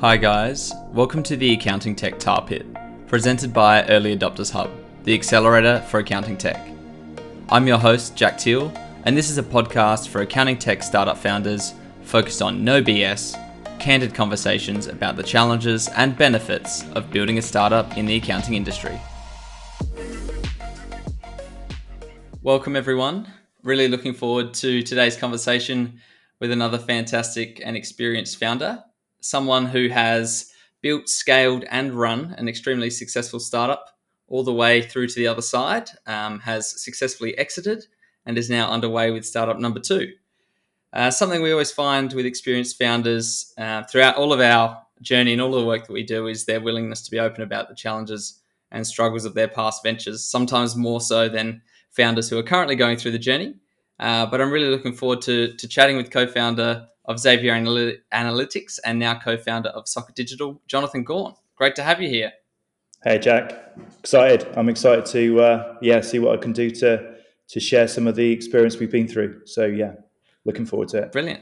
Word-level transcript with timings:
Hi, 0.00 0.16
guys. 0.16 0.72
Welcome 0.92 1.24
to 1.24 1.36
the 1.36 1.54
Accounting 1.54 1.96
Tech 1.96 2.20
Tar 2.20 2.40
Pit, 2.46 2.64
presented 3.08 3.52
by 3.52 3.84
Early 3.86 4.16
Adopters 4.16 4.52
Hub, 4.52 4.70
the 5.02 5.12
accelerator 5.12 5.84
for 5.88 5.98
accounting 5.98 6.36
tech. 6.36 6.68
I'm 7.48 7.66
your 7.66 7.78
host, 7.78 8.14
Jack 8.14 8.38
Teal, 8.38 8.72
and 9.02 9.16
this 9.16 9.28
is 9.28 9.38
a 9.38 9.42
podcast 9.42 10.06
for 10.06 10.20
accounting 10.20 10.56
tech 10.56 10.84
startup 10.84 11.18
founders 11.18 11.74
focused 12.02 12.42
on 12.42 12.62
no 12.62 12.80
BS, 12.80 13.34
candid 13.80 14.14
conversations 14.14 14.86
about 14.86 15.16
the 15.16 15.24
challenges 15.24 15.88
and 15.96 16.16
benefits 16.16 16.88
of 16.90 17.10
building 17.10 17.36
a 17.38 17.42
startup 17.42 17.96
in 17.96 18.06
the 18.06 18.14
accounting 18.14 18.54
industry. 18.54 19.00
Welcome, 22.40 22.76
everyone. 22.76 23.26
Really 23.64 23.88
looking 23.88 24.14
forward 24.14 24.54
to 24.54 24.80
today's 24.84 25.16
conversation 25.16 25.98
with 26.38 26.52
another 26.52 26.78
fantastic 26.78 27.60
and 27.64 27.76
experienced 27.76 28.38
founder, 28.38 28.84
someone 29.20 29.66
who 29.66 29.88
has 29.88 30.52
built, 30.80 31.08
scaled, 31.08 31.64
and 31.70 31.92
run 31.92 32.34
an 32.38 32.48
extremely 32.48 32.90
successful 32.90 33.40
startup 33.40 33.96
all 34.28 34.44
the 34.44 34.52
way 34.52 34.82
through 34.82 35.08
to 35.08 35.14
the 35.14 35.26
other 35.26 35.42
side, 35.42 35.88
um, 36.06 36.40
has 36.40 36.82
successfully 36.82 37.36
exited, 37.38 37.86
and 38.26 38.36
is 38.36 38.50
now 38.50 38.70
underway 38.70 39.10
with 39.10 39.24
startup 39.24 39.58
number 39.58 39.80
two. 39.80 40.12
Uh, 40.92 41.10
something 41.10 41.42
we 41.42 41.52
always 41.52 41.70
find 41.70 42.12
with 42.12 42.26
experienced 42.26 42.78
founders 42.78 43.52
uh, 43.58 43.82
throughout 43.84 44.16
all 44.16 44.32
of 44.32 44.40
our 44.40 44.82
journey 45.00 45.32
and 45.32 45.40
all 45.40 45.54
of 45.54 45.60
the 45.60 45.66
work 45.66 45.86
that 45.86 45.92
we 45.92 46.02
do 46.02 46.26
is 46.26 46.44
their 46.44 46.60
willingness 46.60 47.02
to 47.02 47.10
be 47.10 47.20
open 47.20 47.42
about 47.42 47.68
the 47.68 47.74
challenges 47.74 48.40
and 48.70 48.86
struggles 48.86 49.24
of 49.24 49.34
their 49.34 49.48
past 49.48 49.82
ventures, 49.82 50.24
sometimes 50.24 50.76
more 50.76 51.00
so 51.00 51.28
than 51.28 51.62
founders 51.90 52.28
who 52.28 52.38
are 52.38 52.42
currently 52.42 52.76
going 52.76 52.96
through 52.96 53.12
the 53.12 53.18
journey. 53.18 53.54
Uh, 53.98 54.26
but 54.26 54.40
I'm 54.40 54.50
really 54.50 54.68
looking 54.68 54.92
forward 54.92 55.22
to, 55.22 55.54
to 55.54 55.68
chatting 55.68 55.96
with 55.96 56.10
co 56.10 56.26
founder 56.26 56.86
of 57.08 57.18
Xavier 57.18 57.52
Analytics 57.52 58.78
and 58.84 58.98
now 59.00 59.18
co 59.18 59.36
founder 59.36 59.70
of 59.70 59.88
Socket 59.88 60.14
Digital, 60.14 60.60
Jonathan 60.68 61.02
Gaunt. 61.02 61.36
Great 61.56 61.74
to 61.74 61.82
have 61.82 62.00
you 62.00 62.08
here. 62.08 62.32
Hey, 63.02 63.18
Jack. 63.18 63.76
Excited. 63.98 64.46
I'm 64.56 64.68
excited 64.68 65.06
to 65.06 65.40
uh, 65.40 65.76
yeah 65.82 66.00
see 66.00 66.20
what 66.20 66.38
I 66.38 66.40
can 66.40 66.52
do 66.52 66.70
to 66.70 67.16
to 67.48 67.60
share 67.60 67.88
some 67.88 68.06
of 68.06 68.14
the 68.14 68.30
experience 68.30 68.78
we've 68.78 68.90
been 68.90 69.08
through. 69.08 69.46
So, 69.46 69.64
yeah, 69.64 69.94
looking 70.44 70.66
forward 70.66 70.88
to 70.90 70.98
it. 70.98 71.12
Brilliant. 71.12 71.40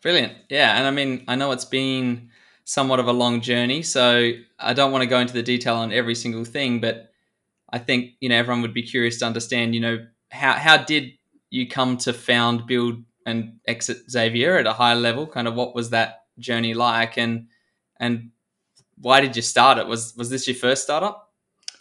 Brilliant. 0.00 0.32
Yeah. 0.48 0.76
And 0.76 0.86
I 0.86 0.90
mean, 0.90 1.24
I 1.28 1.36
know 1.36 1.52
it's 1.52 1.66
been 1.66 2.30
somewhat 2.64 2.98
of 2.98 3.08
a 3.08 3.12
long 3.12 3.42
journey. 3.42 3.82
So 3.82 4.32
I 4.58 4.72
don't 4.72 4.90
want 4.90 5.02
to 5.02 5.06
go 5.06 5.18
into 5.18 5.34
the 5.34 5.42
detail 5.42 5.76
on 5.76 5.92
every 5.92 6.14
single 6.14 6.44
thing, 6.44 6.80
but 6.80 7.12
I 7.70 7.78
think, 7.78 8.12
you 8.20 8.28
know, 8.28 8.36
everyone 8.36 8.62
would 8.62 8.74
be 8.74 8.82
curious 8.82 9.18
to 9.18 9.26
understand, 9.26 9.74
you 9.74 9.80
know, 9.80 10.06
how, 10.30 10.52
how 10.54 10.78
did 10.78 11.12
you 11.50 11.68
come 11.68 11.98
to 11.98 12.12
found, 12.12 12.66
build, 12.66 13.02
and 13.26 13.58
exit 13.66 14.10
Xavier 14.10 14.58
at 14.58 14.66
a 14.66 14.72
high 14.72 14.94
level? 14.94 15.26
Kind 15.26 15.48
of 15.48 15.54
what 15.54 15.74
was 15.74 15.90
that 15.90 16.24
journey 16.38 16.74
like, 16.74 17.16
and 17.16 17.48
and 17.98 18.30
why 18.98 19.20
did 19.20 19.36
you 19.36 19.42
start 19.42 19.78
it? 19.78 19.86
Was 19.86 20.14
was 20.16 20.30
this 20.30 20.46
your 20.46 20.56
first 20.56 20.82
startup? 20.82 21.32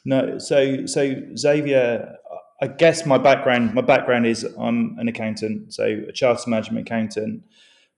No, 0.05 0.37
so 0.37 0.85
so 0.85 1.15
Xavier. 1.37 2.17
I 2.61 2.67
guess 2.67 3.05
my 3.05 3.17
background 3.17 3.73
my 3.73 3.81
background 3.81 4.25
is 4.25 4.43
I'm 4.57 4.97
an 4.97 5.07
accountant, 5.07 5.73
so 5.73 5.83
a 6.07 6.11
chartered 6.11 6.47
management 6.47 6.87
accountant. 6.87 7.43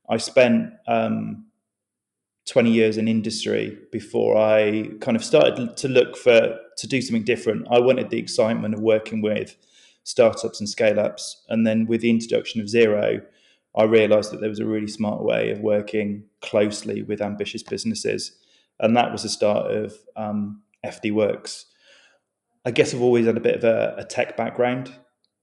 I 0.09 0.17
spent 0.17 0.73
um, 0.87 1.45
20 2.47 2.71
years 2.71 2.97
in 2.97 3.07
industry 3.07 3.77
before 3.91 4.37
I 4.37 4.89
kind 5.01 5.17
of 5.17 5.23
started 5.23 5.77
to 5.77 5.87
look 5.87 6.15
for 6.15 6.59
to 6.77 6.87
do 6.87 7.01
something 7.01 7.23
different. 7.23 7.67
I 7.71 7.79
wanted 7.79 8.09
the 8.09 8.19
excitement 8.19 8.73
of 8.73 8.81
working 8.81 9.21
with 9.21 9.55
startups 10.03 10.59
and 10.59 10.69
scale 10.69 10.99
ups. 10.99 11.43
And 11.49 11.65
then 11.65 11.87
with 11.87 12.01
the 12.01 12.09
introduction 12.09 12.61
of 12.61 12.67
Xero, 12.67 13.21
I 13.75 13.83
realized 13.83 14.31
that 14.31 14.39
there 14.39 14.49
was 14.49 14.59
a 14.59 14.65
really 14.65 14.87
smart 14.87 15.23
way 15.23 15.51
of 15.51 15.59
working 15.59 16.23
closely 16.41 17.01
with 17.01 17.21
ambitious 17.21 17.63
businesses. 17.63 18.37
And 18.79 18.95
that 18.95 19.11
was 19.11 19.23
the 19.23 19.29
start 19.29 19.71
of 19.71 19.93
um, 20.15 20.61
FD 20.85 21.13
Works. 21.13 21.65
I 22.65 22.71
guess 22.71 22.93
I've 22.93 23.01
always 23.01 23.25
had 23.25 23.37
a 23.37 23.41
bit 23.41 23.55
of 23.55 23.63
a, 23.63 23.95
a 23.97 24.05
tech 24.05 24.37
background. 24.37 24.93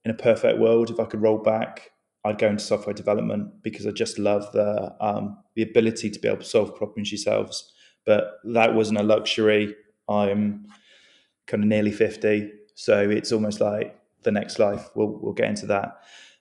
In 0.04 0.10
a 0.10 0.14
perfect 0.14 0.58
world, 0.58 0.90
if 0.90 0.98
I 0.98 1.04
could 1.04 1.22
roll 1.22 1.38
back, 1.38 1.90
I'd 2.24 2.38
go 2.38 2.48
into 2.48 2.64
software 2.64 2.94
development 2.94 3.62
because 3.62 3.86
I 3.86 3.90
just 3.90 4.18
love 4.18 4.50
the 4.52 4.94
um, 5.00 5.38
the 5.54 5.62
ability 5.62 6.10
to 6.10 6.18
be 6.18 6.28
able 6.28 6.38
to 6.38 6.44
solve 6.44 6.74
problems 6.74 7.12
yourselves. 7.12 7.72
But 8.04 8.38
that 8.44 8.74
wasn't 8.74 8.98
a 8.98 9.04
luxury. 9.04 9.76
I'm 10.08 10.66
kind 11.46 11.62
of 11.62 11.68
nearly 11.68 11.92
fifty, 11.92 12.50
so 12.74 13.08
it's 13.08 13.30
almost 13.30 13.60
like 13.60 13.96
the 14.22 14.32
next 14.32 14.58
life. 14.58 14.88
We'll 14.96 15.18
we'll 15.20 15.34
get 15.34 15.50
into 15.50 15.66
that. 15.66 16.00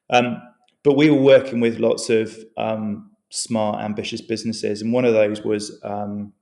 Um, 0.10 0.42
but 0.84 0.94
we 0.94 1.10
were 1.10 1.22
working 1.22 1.60
with 1.60 1.80
lots 1.80 2.10
of 2.10 2.38
um, 2.58 3.12
smart, 3.30 3.84
ambitious 3.84 4.22
businesses, 4.22 4.82
and 4.82 4.94
one 4.94 5.06
of 5.06 5.14
those 5.14 5.42
was 5.44 5.80
um, 5.84 6.34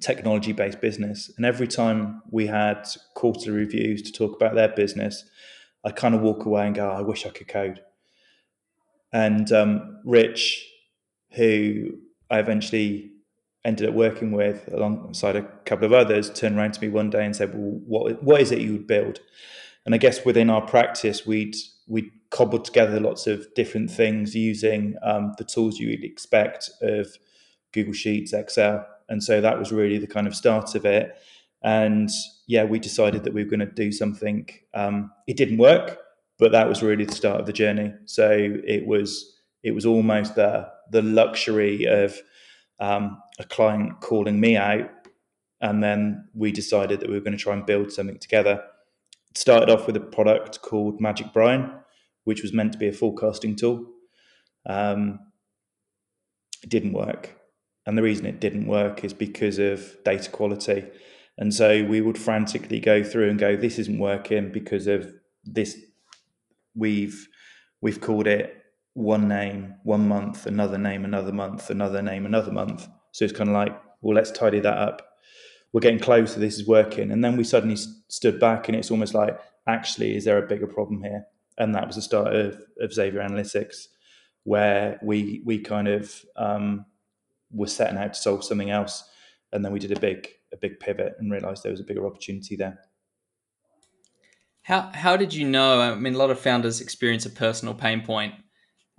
technology 0.00 0.52
based 0.52 0.80
business. 0.80 1.30
And 1.36 1.44
every 1.44 1.66
time 1.66 2.22
we 2.30 2.46
had 2.46 2.88
quarterly 3.14 3.50
reviews 3.50 4.02
to 4.02 4.12
talk 4.12 4.34
about 4.34 4.54
their 4.54 4.68
business, 4.68 5.24
I 5.84 5.90
kind 5.90 6.14
of 6.14 6.20
walk 6.20 6.44
away 6.44 6.66
and 6.66 6.74
go, 6.74 6.90
I 6.90 7.02
wish 7.02 7.26
I 7.26 7.30
could 7.30 7.48
code. 7.48 7.80
And 9.12 9.50
um, 9.52 10.00
Rich, 10.04 10.66
who 11.32 11.98
I 12.30 12.38
eventually 12.38 13.12
ended 13.64 13.88
up 13.88 13.94
working 13.94 14.32
with 14.32 14.68
alongside 14.72 15.36
a 15.36 15.42
couple 15.64 15.86
of 15.86 15.92
others, 15.92 16.30
turned 16.30 16.58
around 16.58 16.74
to 16.74 16.80
me 16.80 16.88
one 16.88 17.10
day 17.10 17.24
and 17.24 17.34
said, 17.34 17.54
Well, 17.54 17.80
what, 17.86 18.22
what 18.22 18.40
is 18.40 18.52
it 18.52 18.60
you 18.60 18.72
would 18.72 18.86
build? 18.86 19.20
And 19.86 19.94
I 19.94 19.98
guess 19.98 20.24
within 20.24 20.50
our 20.50 20.60
practice, 20.60 21.26
we'd 21.26 21.56
we'd 21.88 22.10
cobbled 22.30 22.64
together 22.64 23.00
lots 23.00 23.26
of 23.26 23.46
different 23.54 23.90
things 23.90 24.34
using 24.34 24.94
um, 25.02 25.34
the 25.38 25.44
tools 25.44 25.78
you'd 25.78 26.04
expect 26.04 26.70
of 26.82 27.08
Google 27.72 27.94
Sheets, 27.94 28.32
Excel, 28.32 28.86
and 29.08 29.24
so 29.24 29.40
that 29.40 29.58
was 29.58 29.72
really 29.72 29.98
the 29.98 30.06
kind 30.06 30.26
of 30.26 30.34
start 30.34 30.74
of 30.74 30.84
it. 30.84 31.16
And 31.62 32.10
yeah, 32.46 32.64
we 32.64 32.78
decided 32.78 33.24
that 33.24 33.34
we 33.34 33.42
were 33.42 33.50
going 33.50 33.60
to 33.60 33.66
do 33.66 33.90
something. 33.90 34.48
Um, 34.74 35.10
it 35.26 35.36
didn't 35.36 35.58
work, 35.58 35.98
but 36.38 36.52
that 36.52 36.68
was 36.68 36.82
really 36.82 37.04
the 37.04 37.14
start 37.14 37.40
of 37.40 37.46
the 37.46 37.52
journey. 37.52 37.92
So 38.04 38.30
it 38.30 38.86
was 38.86 39.34
it 39.62 39.72
was 39.72 39.86
almost 39.86 40.34
the 40.34 40.68
the 40.90 41.02
luxury 41.02 41.84
of 41.84 42.18
um, 42.80 43.20
a 43.38 43.44
client 43.44 44.00
calling 44.00 44.38
me 44.38 44.56
out, 44.56 44.90
and 45.60 45.82
then 45.82 46.28
we 46.34 46.52
decided 46.52 47.00
that 47.00 47.08
we 47.08 47.14
were 47.14 47.24
going 47.24 47.36
to 47.36 47.42
try 47.42 47.54
and 47.54 47.66
build 47.66 47.90
something 47.90 48.18
together 48.18 48.62
started 49.34 49.70
off 49.70 49.86
with 49.86 49.96
a 49.96 50.00
product 50.00 50.62
called 50.62 51.00
Magic 51.00 51.32
Brian, 51.32 51.72
which 52.24 52.42
was 52.42 52.52
meant 52.52 52.72
to 52.72 52.78
be 52.78 52.88
a 52.88 52.92
forecasting 52.92 53.56
tool. 53.56 53.86
Um, 54.66 55.20
it 56.62 56.70
didn't 56.70 56.92
work. 56.92 57.36
And 57.86 57.96
the 57.96 58.02
reason 58.02 58.26
it 58.26 58.40
didn't 58.40 58.66
work 58.66 59.04
is 59.04 59.14
because 59.14 59.58
of 59.58 59.96
data 60.04 60.30
quality. 60.30 60.84
And 61.38 61.54
so 61.54 61.84
we 61.84 62.00
would 62.00 62.18
frantically 62.18 62.80
go 62.80 63.02
through 63.02 63.30
and 63.30 63.38
go, 63.38 63.56
this 63.56 63.78
isn't 63.78 63.98
working 63.98 64.52
because 64.52 64.86
of 64.86 65.12
this. 65.44 65.78
We've 66.74 67.28
we've 67.80 68.00
called 68.00 68.26
it 68.26 68.54
one 68.94 69.28
name, 69.28 69.76
one 69.84 70.08
month, 70.08 70.46
another 70.46 70.78
name, 70.78 71.04
another 71.04 71.32
month, 71.32 71.70
another 71.70 72.02
name, 72.02 72.26
another 72.26 72.52
month. 72.52 72.88
So 73.12 73.24
it's 73.24 73.34
kind 73.34 73.48
of 73.48 73.54
like, 73.54 73.80
well, 74.00 74.14
let's 74.14 74.32
tidy 74.32 74.60
that 74.60 74.76
up 74.76 75.02
we're 75.72 75.80
getting 75.80 76.00
closer, 76.00 76.40
this 76.40 76.58
is 76.58 76.66
working. 76.66 77.10
And 77.10 77.22
then 77.22 77.36
we 77.36 77.44
suddenly 77.44 77.76
stood 78.08 78.40
back 78.40 78.68
and 78.68 78.76
it's 78.76 78.90
almost 78.90 79.14
like, 79.14 79.38
actually, 79.66 80.16
is 80.16 80.24
there 80.24 80.42
a 80.42 80.46
bigger 80.46 80.66
problem 80.66 81.02
here? 81.02 81.24
And 81.58 81.74
that 81.74 81.86
was 81.86 81.96
the 81.96 82.02
start 82.02 82.34
of, 82.34 82.60
of 82.80 82.92
Xavier 82.92 83.20
Analytics, 83.20 83.88
where 84.44 84.98
we 85.02 85.42
we 85.44 85.58
kind 85.58 85.88
of 85.88 86.24
um, 86.36 86.86
were 87.50 87.66
setting 87.66 87.98
out 87.98 88.14
to 88.14 88.20
solve 88.20 88.44
something 88.44 88.70
else. 88.70 89.04
And 89.52 89.64
then 89.64 89.72
we 89.72 89.78
did 89.78 89.92
a 89.92 90.00
big 90.00 90.28
a 90.52 90.56
big 90.56 90.80
pivot 90.80 91.14
and 91.18 91.30
realized 91.30 91.62
there 91.62 91.72
was 91.72 91.80
a 91.80 91.84
bigger 91.84 92.06
opportunity 92.06 92.56
there. 92.56 92.78
How 94.62 94.90
how 94.94 95.16
did 95.16 95.34
you 95.34 95.48
know? 95.48 95.80
I 95.80 95.94
mean, 95.96 96.14
a 96.14 96.18
lot 96.18 96.30
of 96.30 96.38
founders 96.38 96.80
experience 96.80 97.26
a 97.26 97.30
personal 97.30 97.74
pain 97.74 98.02
point 98.02 98.34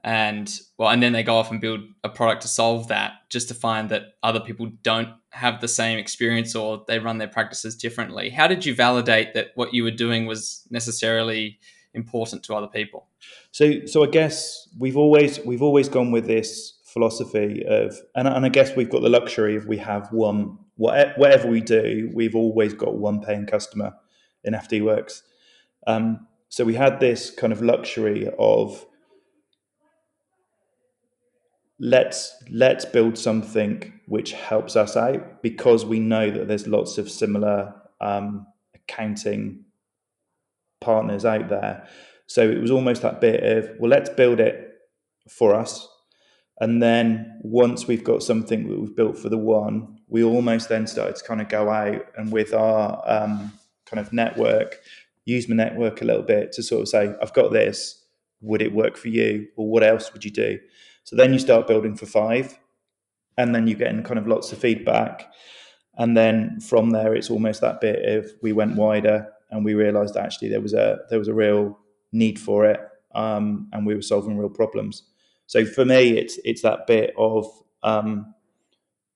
and 0.04 0.60
well 0.78 0.90
and 0.90 1.02
then 1.04 1.14
they 1.14 1.24
go 1.24 1.36
off 1.36 1.52
and 1.52 1.60
build 1.60 1.82
a 2.04 2.10
product 2.10 2.42
to 2.42 2.48
solve 2.48 2.88
that 2.88 3.14
just 3.30 3.48
to 3.48 3.54
find 3.54 3.90
that 3.90 4.04
other 4.24 4.40
people 4.40 4.72
don't 4.82 5.10
have 5.32 5.62
the 5.62 5.68
same 5.68 5.98
experience 5.98 6.56
or 6.56 6.84
they 6.88 7.00
run 7.00 7.18
their 7.18 7.28
practices 7.28 7.76
differently. 7.76 8.30
How 8.30 8.48
did 8.48 8.66
you 8.66 8.74
validate 8.74 9.34
that 9.34 9.48
what 9.56 9.74
you 9.74 9.84
were 9.84 9.92
doing 9.92 10.26
was 10.26 10.66
necessarily 10.72 11.60
important 11.94 12.44
to 12.44 12.56
other 12.56 12.68
people? 12.68 13.08
So 13.52 13.86
so 13.86 14.04
i 14.04 14.08
guess 14.08 14.68
we've 14.78 14.98
always 14.98 15.40
we've 15.46 15.64
always 15.64 15.90
gone 15.90 16.12
with 16.12 16.28
this 16.28 16.74
philosophy 16.86 17.64
of 17.68 17.96
and, 18.16 18.28
and 18.28 18.46
i 18.46 18.50
guess 18.50 18.76
we've 18.76 18.90
got 18.90 19.04
the 19.04 19.10
luxury 19.10 19.56
of 19.56 19.68
we 19.68 19.78
have 19.78 20.12
one 20.12 20.58
whatever 20.76 21.48
we 21.48 21.62
do 21.62 22.10
we've 22.16 22.36
always 22.36 22.74
got 22.74 22.98
one 22.98 23.22
paying 23.22 23.46
customer 23.46 23.94
in 24.44 24.54
FD 24.54 24.84
Works. 24.84 25.24
Um, 25.88 26.28
so 26.50 26.64
we 26.66 26.76
had 26.76 27.00
this 27.00 27.30
kind 27.30 27.54
of 27.54 27.62
luxury 27.62 28.30
of 28.38 28.86
let's 31.80 32.36
let's 32.52 32.86
build 32.86 33.18
something 33.18 33.94
which 34.08 34.34
helps 34.34 34.76
us 34.76 34.98
out 34.98 35.42
because 35.42 35.86
we 35.86 36.00
know 36.00 36.30
that 36.30 36.48
there's 36.48 36.68
lots 36.68 36.98
of 36.98 37.10
similar 37.10 37.74
um, 38.02 38.48
accounting 38.76 39.66
partners 40.82 41.26
out 41.26 41.50
there. 41.50 41.88
So 42.28 42.50
it 42.50 42.62
was 42.62 42.72
almost 42.72 43.02
that 43.02 43.22
bit 43.22 43.44
of 43.44 43.72
well, 43.80 43.90
let's 43.90 44.10
build 44.10 44.40
it 44.40 44.66
for 45.30 45.54
us, 45.56 45.88
And 46.60 46.84
then 46.84 47.40
once 47.42 47.88
we've 47.88 48.04
got 48.04 48.22
something 48.22 48.68
that 48.68 48.80
we've 48.80 48.96
built 48.96 49.18
for 49.18 49.30
the 49.30 49.38
one, 49.38 50.00
we 50.08 50.24
almost 50.24 50.68
then 50.68 50.88
started 50.88 51.16
to 51.16 51.24
kind 51.24 51.42
of 51.42 51.48
go 51.48 51.70
out 51.70 52.06
and 52.18 52.32
with 52.32 52.54
our 52.54 53.02
um, 53.06 53.54
kind 53.86 54.00
of 54.00 54.12
network, 54.12 54.80
use 55.26 55.48
my 55.48 55.56
network 55.56 56.02
a 56.02 56.06
little 56.06 56.24
bit 56.24 56.52
to 56.54 56.64
sort 56.64 56.82
of 56.82 56.90
say, 56.90 57.14
I've 57.22 57.34
got 57.34 57.54
this. 57.54 58.04
Would 58.42 58.62
it 58.62 58.74
work 58.74 58.98
for 58.98 59.08
you? 59.08 59.48
Or 59.56 59.70
what 59.70 59.84
else 59.84 60.12
would 60.12 60.26
you 60.26 60.32
do? 60.32 60.60
So 61.10 61.16
then 61.16 61.34
you 61.34 61.40
start 61.40 61.66
building 61.66 61.96
for 61.96 62.06
five, 62.06 62.60
and 63.36 63.56
then 63.56 63.66
you 63.66 63.74
get 63.74 63.88
in 63.88 64.04
kind 64.04 64.20
of 64.20 64.28
lots 64.28 64.52
of 64.52 64.60
feedback. 64.60 65.34
And 65.98 66.16
then 66.16 66.60
from 66.60 66.92
there, 66.92 67.16
it's 67.16 67.32
almost 67.32 67.62
that 67.62 67.82
bit 67.82 68.06
of 68.08 68.32
we 68.44 68.54
went 68.54 68.76
wider 68.76 69.28
and 69.50 69.66
we 69.66 69.74
realized 69.74 70.18
actually 70.18 70.50
there 70.50 70.62
was 70.62 70.76
a 70.76 71.00
there 71.10 71.18
was 71.18 71.28
a 71.28 71.34
real 71.34 71.80
need 72.12 72.38
for 72.38 72.64
it, 72.64 72.80
um, 73.16 73.68
and 73.74 73.88
we 73.88 73.96
were 73.96 74.04
solving 74.04 74.38
real 74.38 74.52
problems. 74.52 75.02
So 75.48 75.66
for 75.66 75.84
me, 75.84 76.16
it's 76.16 76.38
it's 76.46 76.62
that 76.62 76.86
bit 76.86 77.16
of 77.18 77.48
um, 77.82 78.36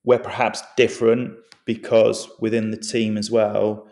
we're 0.02 0.18
perhaps 0.18 0.64
different 0.76 1.34
because 1.64 2.28
within 2.40 2.72
the 2.72 2.76
team 2.76 3.16
as 3.16 3.30
well, 3.30 3.86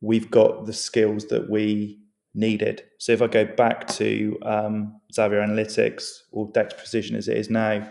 we've 0.00 0.32
got 0.32 0.66
the 0.66 0.72
skills 0.72 1.26
that 1.28 1.48
we 1.48 2.00
needed. 2.34 2.82
So 2.98 3.12
if 3.12 3.22
I 3.22 3.26
go 3.26 3.44
back 3.44 3.86
to 3.88 4.38
um, 4.42 5.00
Xavier 5.12 5.40
Analytics 5.40 6.22
or 6.32 6.50
Dext 6.52 6.76
Precision 6.76 7.16
as 7.16 7.28
it 7.28 7.36
is 7.36 7.50
now, 7.50 7.90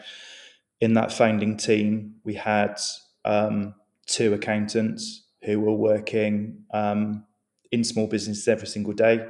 in 0.81 0.93
that 0.95 1.13
founding 1.13 1.55
team, 1.55 2.15
we 2.23 2.33
had 2.33 2.77
um, 3.23 3.73
two 4.05 4.33
accountants 4.33 5.23
who 5.43 5.59
were 5.59 5.73
working 5.73 6.65
um, 6.73 7.25
in 7.71 7.83
small 7.83 8.07
businesses 8.07 8.47
every 8.47 8.67
single 8.67 8.93
day. 8.93 9.25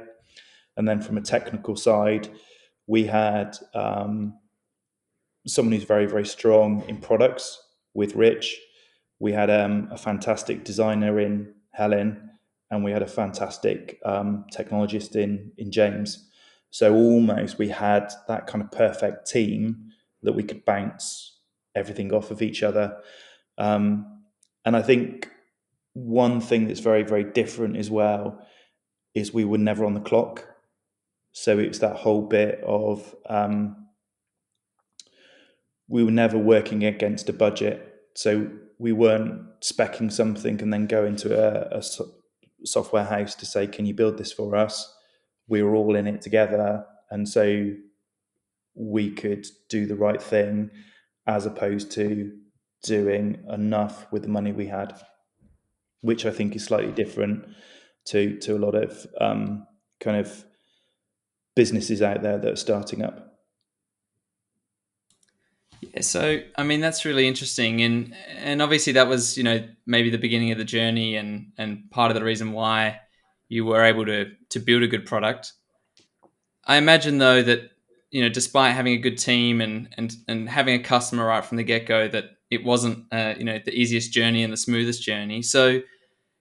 And 0.76 0.88
then 0.88 1.00
from 1.00 1.16
a 1.16 1.22
technical 1.22 1.76
side, 1.76 2.28
we 2.86 3.04
had 3.06 3.56
um, 3.72 4.36
someone 5.46 5.72
who's 5.72 5.84
very, 5.84 6.06
very 6.06 6.26
strong 6.26 6.82
in 6.88 6.98
products 6.98 7.62
with 7.94 8.16
Rich. 8.16 8.60
We 9.20 9.32
had 9.32 9.50
um, 9.50 9.88
a 9.92 9.96
fantastic 9.96 10.64
designer 10.64 11.20
in 11.20 11.54
Helen, 11.70 12.30
and 12.74 12.84
we 12.84 12.92
had 12.92 13.02
a 13.02 13.06
fantastic 13.06 14.00
um, 14.04 14.44
technologist 14.52 15.16
in 15.16 15.52
in 15.56 15.70
James. 15.70 16.28
So 16.70 16.94
almost 16.94 17.58
we 17.58 17.68
had 17.68 18.12
that 18.26 18.46
kind 18.46 18.62
of 18.62 18.72
perfect 18.72 19.30
team 19.30 19.92
that 20.22 20.32
we 20.32 20.42
could 20.42 20.64
bounce 20.64 21.38
everything 21.74 22.12
off 22.12 22.30
of 22.30 22.42
each 22.42 22.62
other. 22.62 22.96
Um, 23.58 24.22
and 24.64 24.76
I 24.76 24.82
think 24.82 25.30
one 25.92 26.40
thing 26.40 26.66
that's 26.66 26.80
very 26.80 27.04
very 27.04 27.24
different 27.24 27.76
as 27.76 27.90
well 27.90 28.44
is 29.14 29.32
we 29.32 29.44
were 29.44 29.58
never 29.58 29.84
on 29.84 29.94
the 29.94 30.00
clock. 30.00 30.48
So 31.32 31.58
it's 31.58 31.78
that 31.78 31.96
whole 31.96 32.22
bit 32.22 32.60
of 32.64 33.14
um, 33.28 33.86
we 35.88 36.02
were 36.02 36.10
never 36.10 36.38
working 36.38 36.84
against 36.84 37.28
a 37.28 37.32
budget. 37.32 37.94
So 38.14 38.50
we 38.78 38.92
weren't 38.92 39.60
specking 39.60 40.10
something 40.10 40.60
and 40.60 40.72
then 40.72 40.86
going 40.86 41.16
to 41.16 41.28
a, 41.36 41.78
a 41.78 41.82
software 42.64 43.04
house 43.04 43.34
to 43.36 43.46
say, 43.46 43.66
"Can 43.66 43.86
you 43.86 43.94
build 43.94 44.18
this 44.18 44.32
for 44.32 44.56
us?" 44.56 44.92
We 45.48 45.62
were 45.62 45.74
all 45.74 45.94
in 45.96 46.06
it 46.06 46.22
together, 46.22 46.86
and 47.10 47.28
so 47.28 47.72
we 48.74 49.10
could 49.10 49.46
do 49.68 49.86
the 49.86 49.96
right 49.96 50.22
thing 50.22 50.70
as 51.26 51.46
opposed 51.46 51.90
to 51.92 52.32
doing 52.82 53.44
enough 53.50 54.10
with 54.12 54.22
the 54.22 54.28
money 54.28 54.52
we 54.52 54.66
had, 54.66 55.00
which 56.00 56.26
I 56.26 56.30
think 56.30 56.54
is 56.54 56.64
slightly 56.64 56.92
different 56.92 57.46
to 58.06 58.38
to 58.40 58.56
a 58.56 58.58
lot 58.58 58.74
of 58.74 59.06
um, 59.20 59.66
kind 60.00 60.18
of 60.18 60.44
businesses 61.56 62.02
out 62.02 62.22
there 62.22 62.38
that 62.38 62.52
are 62.52 62.56
starting 62.56 63.02
up. 63.02 63.33
Yeah, 65.92 66.00
so 66.00 66.40
I 66.56 66.62
mean 66.62 66.80
that's 66.80 67.04
really 67.04 67.26
interesting, 67.26 67.82
and 67.82 68.14
and 68.28 68.62
obviously 68.62 68.94
that 68.94 69.08
was 69.08 69.36
you 69.36 69.44
know 69.44 69.66
maybe 69.86 70.10
the 70.10 70.18
beginning 70.18 70.52
of 70.52 70.58
the 70.58 70.64
journey, 70.64 71.16
and 71.16 71.52
and 71.58 71.90
part 71.90 72.10
of 72.10 72.14
the 72.14 72.24
reason 72.24 72.52
why 72.52 73.00
you 73.48 73.64
were 73.64 73.82
able 73.82 74.06
to 74.06 74.30
to 74.50 74.60
build 74.60 74.82
a 74.82 74.88
good 74.88 75.06
product. 75.06 75.52
I 76.66 76.76
imagine 76.76 77.18
though 77.18 77.42
that 77.42 77.70
you 78.10 78.22
know 78.22 78.28
despite 78.28 78.74
having 78.74 78.94
a 78.94 78.98
good 78.98 79.18
team 79.18 79.60
and 79.60 79.88
and 79.96 80.14
and 80.28 80.48
having 80.48 80.78
a 80.80 80.82
customer 80.82 81.26
right 81.26 81.44
from 81.44 81.56
the 81.56 81.64
get 81.64 81.86
go, 81.86 82.08
that 82.08 82.36
it 82.50 82.64
wasn't 82.64 83.04
uh, 83.12 83.34
you 83.36 83.44
know 83.44 83.58
the 83.64 83.74
easiest 83.74 84.12
journey 84.12 84.42
and 84.42 84.52
the 84.52 84.56
smoothest 84.56 85.02
journey. 85.02 85.42
So 85.42 85.80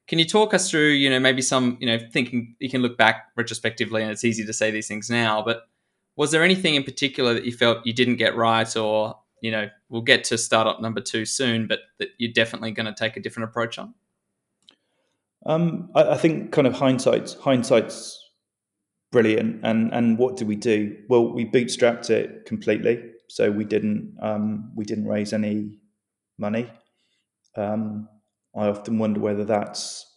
can 0.07 0.19
you 0.19 0.25
talk 0.25 0.54
us 0.54 0.69
through 0.69 0.90
you 0.90 1.10
know 1.10 1.19
maybe 1.19 1.42
some 1.42 1.78
you 1.80 1.88
know 1.88 2.00
thinking 2.12 2.56
you 2.60 2.69
can 2.69 2.81
look 2.81 2.98
back 2.98 3.30
retrospectively, 3.36 4.01
and 4.01 4.12
it's 4.12 4.24
easy 4.24 4.45
to 4.45 4.54
say 4.54 4.72
these 4.72 4.88
things 4.88 5.10
now, 5.10 5.42
but 5.42 5.63
was 6.16 6.31
there 6.31 6.44
anything 6.44 6.75
in 6.75 6.84
particular 6.84 7.34
that 7.34 7.45
you 7.45 7.51
felt 7.51 7.86
you 7.86 7.94
didn't 7.94 8.18
get 8.18 8.36
right 8.36 8.75
or 8.78 9.16
you 9.44 9.51
know, 9.51 9.69
we'll 9.90 10.01
get 10.01 10.24
to 10.25 10.38
startup 10.38 10.81
number 10.81 11.01
two 11.01 11.25
soon, 11.25 11.68
but 11.68 11.80
that 12.00 12.07
you're 12.18 12.31
definitely 12.31 12.72
going 12.72 12.86
to 12.86 12.94
take 12.94 13.18
a 13.18 13.19
different 13.19 13.50
approach 13.50 13.78
on? 13.78 13.94
Um, 15.45 15.90
I, 15.94 16.12
I, 16.12 16.18
think 16.18 16.54
kind 16.54 16.66
of 16.66 16.74
hindsight's 16.74 17.34
hindsight's 17.34 18.18
brilliant. 19.12 19.60
And 19.63 19.94
and 19.94 20.18
what 20.18 20.38
did 20.38 20.48
we 20.48 20.56
do? 20.56 20.95
Well, 21.10 21.34
we 21.34 21.44
bootstrapped 21.44 22.10
it 22.10 22.45
completely. 22.45 23.04
So 23.28 23.51
we 23.51 23.66
didn't 23.66 24.16
um, 24.22 24.72
we 24.78 24.86
didn't 24.86 25.07
raise 25.07 25.34
any 25.34 25.81
money. 26.38 26.72
Um, 27.57 28.07
I 28.56 28.68
often 28.68 28.98
wonder 28.98 29.19
whether 29.19 29.44
that's 29.44 30.10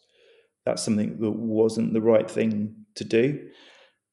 that's 0.64 0.84
something 0.84 1.19
that 1.19 1.31
wasn't 1.31 1.94
the 1.94 2.00
right 2.00 2.31
thing 2.31 2.76
to 2.94 3.05
do. 3.05 3.49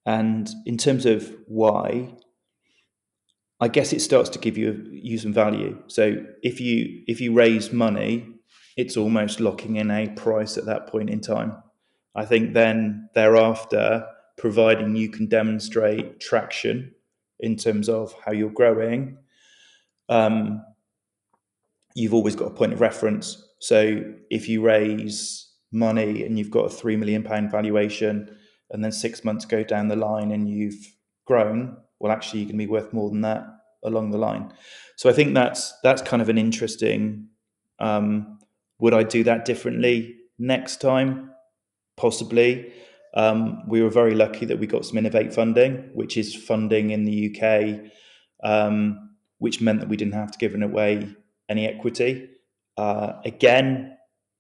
And 0.08 0.50
in 0.66 0.78
terms 0.78 1.06
of 1.06 1.32
why, 1.46 2.16
I 3.64 3.70
guess 3.70 3.94
it 3.94 4.02
starts 4.02 4.30
to 4.32 4.40
give 4.40 4.58
you 4.58 4.86
you 4.92 5.18
some 5.18 5.32
value. 5.32 5.82
So 5.88 6.18
if 6.42 6.60
you 6.60 7.02
if 7.08 7.22
you 7.22 7.32
raise 7.34 7.72
money, 7.72 8.28
it's 8.76 8.98
almost 8.98 9.40
locking 9.40 9.78
in 9.78 9.90
a 9.90 10.10
price 10.10 10.58
at 10.58 10.66
that 10.66 10.88
point 10.88 11.10
in 11.10 11.22
time. 11.22 11.56
I 12.14 12.26
think 12.26 12.54
then 12.54 13.08
thereafter, 13.16 14.06
providing 14.38 14.98
you 14.98 15.08
can 15.08 15.28
demonstrate 15.28 16.20
traction 16.20 16.94
in 17.40 17.56
terms 17.56 17.88
of 17.88 18.14
how 18.26 18.34
you're 18.34 18.50
growing, 18.50 19.18
um, 20.10 20.62
you've 21.96 22.14
always 22.14 22.36
got 22.36 22.52
a 22.52 22.56
point 22.56 22.74
of 22.74 22.82
reference. 22.82 23.48
So 23.60 24.04
if 24.30 24.50
you 24.50 24.62
raise 24.62 25.50
money 25.72 26.26
and 26.26 26.38
you've 26.38 26.52
got 26.52 26.66
a 26.66 26.70
three 26.70 26.98
million 26.98 27.24
pound 27.24 27.50
valuation, 27.50 28.36
and 28.72 28.84
then 28.84 28.92
six 28.92 29.24
months 29.24 29.46
go 29.46 29.64
down 29.64 29.88
the 29.88 29.96
line 29.96 30.32
and 30.34 30.50
you've 30.50 30.86
grown, 31.26 31.78
well, 32.02 32.12
actually, 32.12 32.42
you 32.42 32.48
can 32.48 32.58
be 32.58 32.68
worth 32.68 32.92
more 32.92 33.10
than 33.10 33.22
that 33.22 33.53
along 33.84 34.12
the 34.12 34.18
line. 34.18 34.54
So 34.96 35.10
I 35.10 35.14
think 35.14 35.34
that's 35.34 35.74
that's 35.84 36.02
kind 36.02 36.22
of 36.22 36.30
an 36.30 36.38
interesting. 36.38 37.28
Um, 37.80 38.40
would 38.80 38.94
I 38.94 39.04
do 39.04 39.24
that 39.24 39.46
differently 39.46 40.16
next 40.38 40.82
time? 40.82 41.32
Possibly. 41.98 42.74
Um, 43.16 43.64
we 43.68 43.82
were 43.82 43.90
very 43.90 44.16
lucky 44.16 44.46
that 44.46 44.60
we 44.60 44.66
got 44.66 44.86
some 44.86 44.98
Innovate 44.98 45.34
funding, 45.34 45.90
which 45.94 46.18
is 46.18 46.34
funding 46.34 46.90
in 46.90 47.06
the 47.06 47.30
UK, 47.30 47.92
um, 48.44 49.12
which 49.38 49.62
meant 49.62 49.80
that 49.80 49.90
we 49.90 49.98
didn't 49.98 50.16
have 50.16 50.32
to 50.32 50.38
give 50.40 50.60
away 50.60 51.16
any 51.48 51.68
equity. 51.68 52.30
Uh, 52.76 53.14
again, 53.24 53.96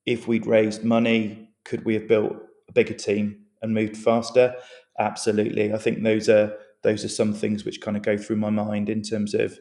if 0.05 0.27
we'd 0.27 0.47
raised 0.47 0.83
money, 0.83 1.49
could 1.65 1.85
we 1.85 1.93
have 1.93 2.07
built 2.07 2.33
a 2.67 2.73
bigger 2.73 2.95
team 2.95 3.45
and 3.61 3.73
moved 3.73 3.95
faster? 3.95 4.55
Absolutely. 4.99 5.73
I 5.73 5.77
think 5.77 6.03
those 6.03 6.27
are 6.27 6.53
those 6.83 7.03
are 7.05 7.09
some 7.09 7.33
things 7.33 7.65
which 7.65 7.81
kind 7.81 7.97
of 7.97 8.03
go 8.03 8.17
through 8.17 8.35
my 8.35 8.49
mind 8.49 8.89
in 8.89 9.01
terms 9.01 9.33
of 9.33 9.57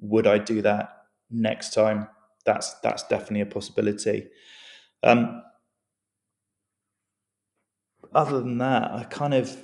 would 0.00 0.26
I 0.26 0.38
do 0.38 0.62
that 0.62 1.04
next 1.30 1.74
time? 1.74 2.08
That's 2.44 2.74
that's 2.80 3.04
definitely 3.04 3.42
a 3.42 3.46
possibility. 3.46 4.28
Um, 5.02 5.42
other 8.14 8.40
than 8.40 8.58
that, 8.58 8.90
I 8.90 9.04
kind 9.04 9.34
of 9.34 9.56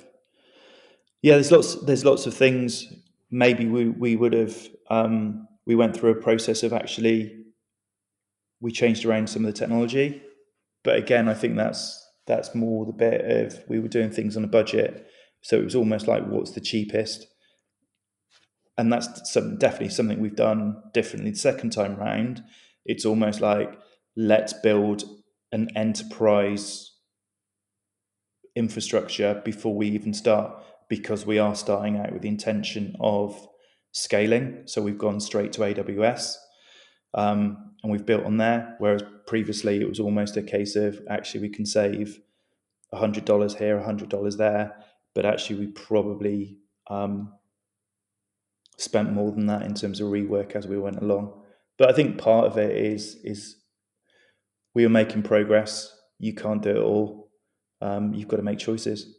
yeah, 1.21 1.33
there's 1.33 1.51
lots 1.51 1.75
there's 1.83 2.05
lots 2.05 2.25
of 2.25 2.33
things. 2.33 2.85
Maybe 3.31 3.65
we 3.65 3.89
we 3.89 4.15
would 4.15 4.33
have 4.33 4.69
um, 4.89 5.47
we 5.65 5.75
went 5.75 5.95
through 5.95 6.11
a 6.11 6.21
process 6.21 6.63
of 6.63 6.73
actually 6.73 7.35
we 8.61 8.71
changed 8.71 9.05
around 9.05 9.29
some 9.29 9.45
of 9.45 9.53
the 9.53 9.59
technology, 9.59 10.21
but 10.83 10.95
again, 10.95 11.27
I 11.27 11.33
think 11.33 11.57
that's 11.57 12.07
that's 12.27 12.53
more 12.53 12.85
the 12.85 12.93
bit 12.93 13.21
of 13.21 13.59
we 13.67 13.79
were 13.79 13.87
doing 13.87 14.11
things 14.11 14.37
on 14.37 14.43
a 14.43 14.47
budget 14.47 15.07
so 15.41 15.57
it 15.57 15.63
was 15.63 15.75
almost 15.75 16.07
like, 16.07 16.25
what's 16.25 16.51
the 16.51 16.61
cheapest? 16.61 17.27
And 18.77 18.91
that's 18.91 19.31
some, 19.31 19.57
definitely 19.57 19.89
something 19.89 20.19
we've 20.19 20.35
done 20.35 20.81
differently 20.93 21.31
the 21.31 21.37
second 21.37 21.71
time 21.71 21.97
round. 21.97 22.43
It's 22.85 23.05
almost 23.05 23.41
like, 23.41 23.77
let's 24.15 24.53
build 24.53 25.03
an 25.51 25.69
enterprise 25.75 26.91
infrastructure 28.55 29.41
before 29.43 29.75
we 29.75 29.87
even 29.89 30.13
start, 30.13 30.63
because 30.87 31.25
we 31.25 31.39
are 31.39 31.55
starting 31.55 31.97
out 31.97 32.11
with 32.11 32.21
the 32.21 32.27
intention 32.27 32.95
of 32.99 33.47
scaling. 33.91 34.63
So 34.65 34.81
we've 34.81 34.97
gone 34.97 35.19
straight 35.19 35.53
to 35.53 35.61
AWS. 35.61 36.35
Um, 37.13 37.69
and 37.83 37.91
we've 37.91 38.05
built 38.05 38.25
on 38.25 38.37
there. 38.37 38.75
Whereas 38.79 39.03
previously 39.25 39.81
it 39.81 39.89
was 39.89 39.99
almost 39.99 40.37
a 40.37 40.41
case 40.41 40.75
of 40.75 41.01
actually 41.09 41.41
we 41.41 41.49
can 41.49 41.65
save 41.65 42.19
$100 42.93 43.57
here, 43.57 43.79
$100 43.79 44.37
there, 44.37 44.75
but 45.15 45.25
actually 45.25 45.59
we 45.59 45.67
probably 45.67 46.57
um, 46.89 47.33
spent 48.77 49.11
more 49.11 49.31
than 49.31 49.47
that 49.47 49.63
in 49.63 49.73
terms 49.73 49.99
of 49.99 50.07
rework 50.07 50.55
as 50.55 50.67
we 50.67 50.77
went 50.77 51.01
along. 51.01 51.33
But 51.77 51.89
I 51.89 51.93
think 51.93 52.17
part 52.17 52.45
of 52.45 52.57
it 52.57 52.75
is 52.75 53.15
is 53.23 53.57
we 54.75 54.85
are 54.85 54.89
making 54.89 55.23
progress. 55.23 55.95
You 56.19 56.33
can't 56.33 56.61
do 56.61 56.71
it 56.71 56.81
all. 56.81 57.31
Um, 57.81 58.13
you've 58.13 58.27
got 58.27 58.37
to 58.37 58.43
make 58.43 58.59
choices. 58.59 59.15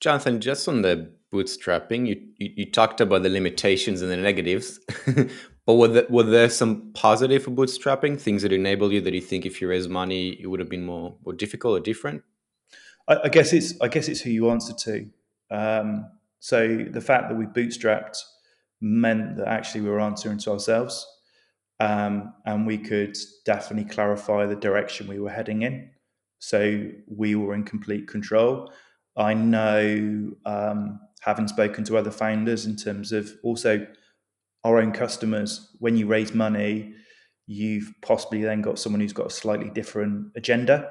Jonathan, 0.00 0.40
just 0.40 0.66
on 0.66 0.82
the 0.82 1.12
bootstrapping, 1.32 2.08
you, 2.08 2.20
you, 2.36 2.50
you 2.56 2.70
talked 2.70 3.00
about 3.00 3.22
the 3.22 3.28
limitations 3.28 4.02
and 4.02 4.10
the 4.10 4.16
negatives, 4.16 4.80
but 5.66 5.74
were 5.74 5.88
there, 5.88 6.06
were 6.10 6.24
there 6.24 6.50
some 6.50 6.90
positive 6.92 7.44
for 7.44 7.50
bootstrapping, 7.50 8.20
things 8.20 8.42
that 8.42 8.52
enable 8.52 8.92
you 8.92 9.00
that 9.00 9.14
you 9.14 9.20
think 9.20 9.46
if 9.46 9.60
you 9.60 9.68
raise 9.68 9.88
money, 9.88 10.30
it 10.40 10.48
would 10.48 10.58
have 10.60 10.68
been 10.68 10.84
more, 10.84 11.14
more 11.24 11.32
difficult 11.32 11.78
or 11.78 11.80
different? 11.80 12.22
I, 13.08 13.18
I 13.24 13.28
guess 13.28 13.52
it's 13.52 13.74
I 13.80 13.88
guess 13.88 14.08
it's 14.08 14.20
who 14.20 14.30
you 14.30 14.50
answer 14.50 14.72
to. 14.72 15.06
Um, 15.50 16.10
so 16.40 16.86
the 16.90 17.00
fact 17.00 17.28
that 17.28 17.36
we 17.36 17.46
bootstrapped 17.46 18.18
meant 18.80 19.36
that 19.36 19.48
actually 19.48 19.82
we 19.82 19.90
were 19.90 20.00
answering 20.00 20.38
to 20.38 20.52
ourselves, 20.52 21.06
um, 21.80 22.34
and 22.46 22.66
we 22.66 22.78
could 22.78 23.16
definitely 23.44 23.88
clarify 23.92 24.46
the 24.46 24.56
direction 24.56 25.06
we 25.06 25.20
were 25.20 25.30
heading 25.30 25.62
in. 25.62 25.90
So 26.38 26.88
we 27.06 27.36
were 27.36 27.54
in 27.54 27.62
complete 27.64 28.08
control. 28.08 28.72
I 29.16 29.34
know, 29.34 30.32
um, 30.44 31.00
having 31.20 31.46
spoken 31.46 31.84
to 31.84 31.96
other 31.96 32.10
founders 32.10 32.66
in 32.66 32.76
terms 32.76 33.12
of 33.12 33.32
also 33.44 33.86
our 34.64 34.78
own 34.78 34.92
customers, 34.92 35.76
when 35.78 35.96
you 35.96 36.06
raise 36.06 36.34
money, 36.34 36.94
you've 37.46 37.92
possibly 38.00 38.42
then 38.42 38.62
got 38.62 38.78
someone 38.78 39.00
who's 39.00 39.12
got 39.12 39.26
a 39.26 39.30
slightly 39.30 39.70
different 39.70 40.32
agenda. 40.34 40.90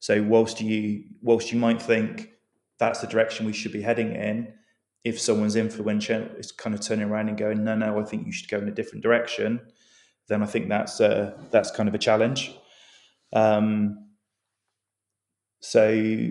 So 0.00 0.22
whilst 0.22 0.60
you 0.60 1.04
whilst 1.22 1.52
you 1.52 1.58
might 1.58 1.82
think 1.82 2.30
that's 2.78 3.00
the 3.00 3.06
direction 3.06 3.46
we 3.46 3.52
should 3.52 3.72
be 3.72 3.82
heading 3.82 4.14
in, 4.14 4.52
if 5.04 5.20
someone's 5.20 5.56
influential 5.56 6.22
is 6.38 6.52
kind 6.52 6.74
of 6.74 6.80
turning 6.80 7.08
around 7.08 7.28
and 7.28 7.38
going, 7.38 7.64
no, 7.64 7.74
no, 7.74 7.98
I 7.98 8.04
think 8.04 8.26
you 8.26 8.32
should 8.32 8.48
go 8.48 8.58
in 8.58 8.68
a 8.68 8.72
different 8.72 9.02
direction, 9.02 9.60
then 10.28 10.42
I 10.42 10.46
think 10.46 10.68
that's 10.68 11.00
a, 11.00 11.34
that's 11.50 11.70
kind 11.70 11.88
of 11.88 11.94
a 11.94 11.98
challenge. 11.98 12.54
Um, 13.32 14.08
so 15.60 16.30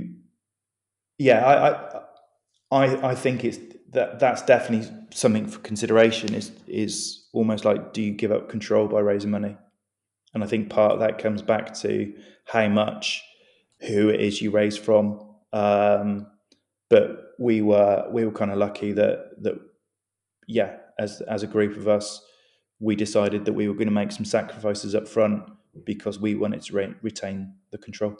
yeah, 1.17 1.45
I, 1.45 2.85
I, 2.85 3.09
I 3.09 3.15
think 3.15 3.43
it's 3.43 3.57
that 3.91 4.19
that's 4.19 4.41
definitely 4.41 4.89
something 5.11 5.47
for 5.47 5.59
consideration. 5.59 6.33
Is 6.33 6.51
is 6.67 7.27
almost 7.33 7.65
like 7.65 7.93
do 7.93 8.01
you 8.01 8.11
give 8.11 8.31
up 8.31 8.49
control 8.49 8.87
by 8.87 8.99
raising 8.99 9.31
money? 9.31 9.57
And 10.33 10.43
I 10.43 10.47
think 10.47 10.69
part 10.69 10.91
of 10.91 10.99
that 10.99 11.17
comes 11.17 11.41
back 11.41 11.73
to 11.75 12.13
how 12.45 12.67
much, 12.67 13.23
who 13.81 14.09
it 14.09 14.19
is 14.19 14.41
you 14.41 14.51
raise 14.51 14.77
from. 14.77 15.23
Um, 15.53 16.27
but 16.89 17.33
we 17.39 17.61
were 17.61 18.07
we 18.11 18.25
were 18.25 18.31
kind 18.31 18.51
of 18.51 18.57
lucky 18.57 18.91
that 18.93 19.41
that 19.43 19.55
yeah, 20.47 20.77
as 20.97 21.21
as 21.21 21.43
a 21.43 21.47
group 21.47 21.77
of 21.77 21.87
us, 21.87 22.21
we 22.79 22.95
decided 22.95 23.45
that 23.45 23.53
we 23.53 23.67
were 23.67 23.73
going 23.73 23.87
to 23.87 23.93
make 23.93 24.11
some 24.11 24.25
sacrifices 24.25 24.95
up 24.95 25.07
front 25.07 25.43
because 25.85 26.19
we 26.19 26.35
wanted 26.35 26.61
to 26.63 26.73
re- 26.73 26.95
retain 27.01 27.53
the 27.71 27.77
control. 27.77 28.17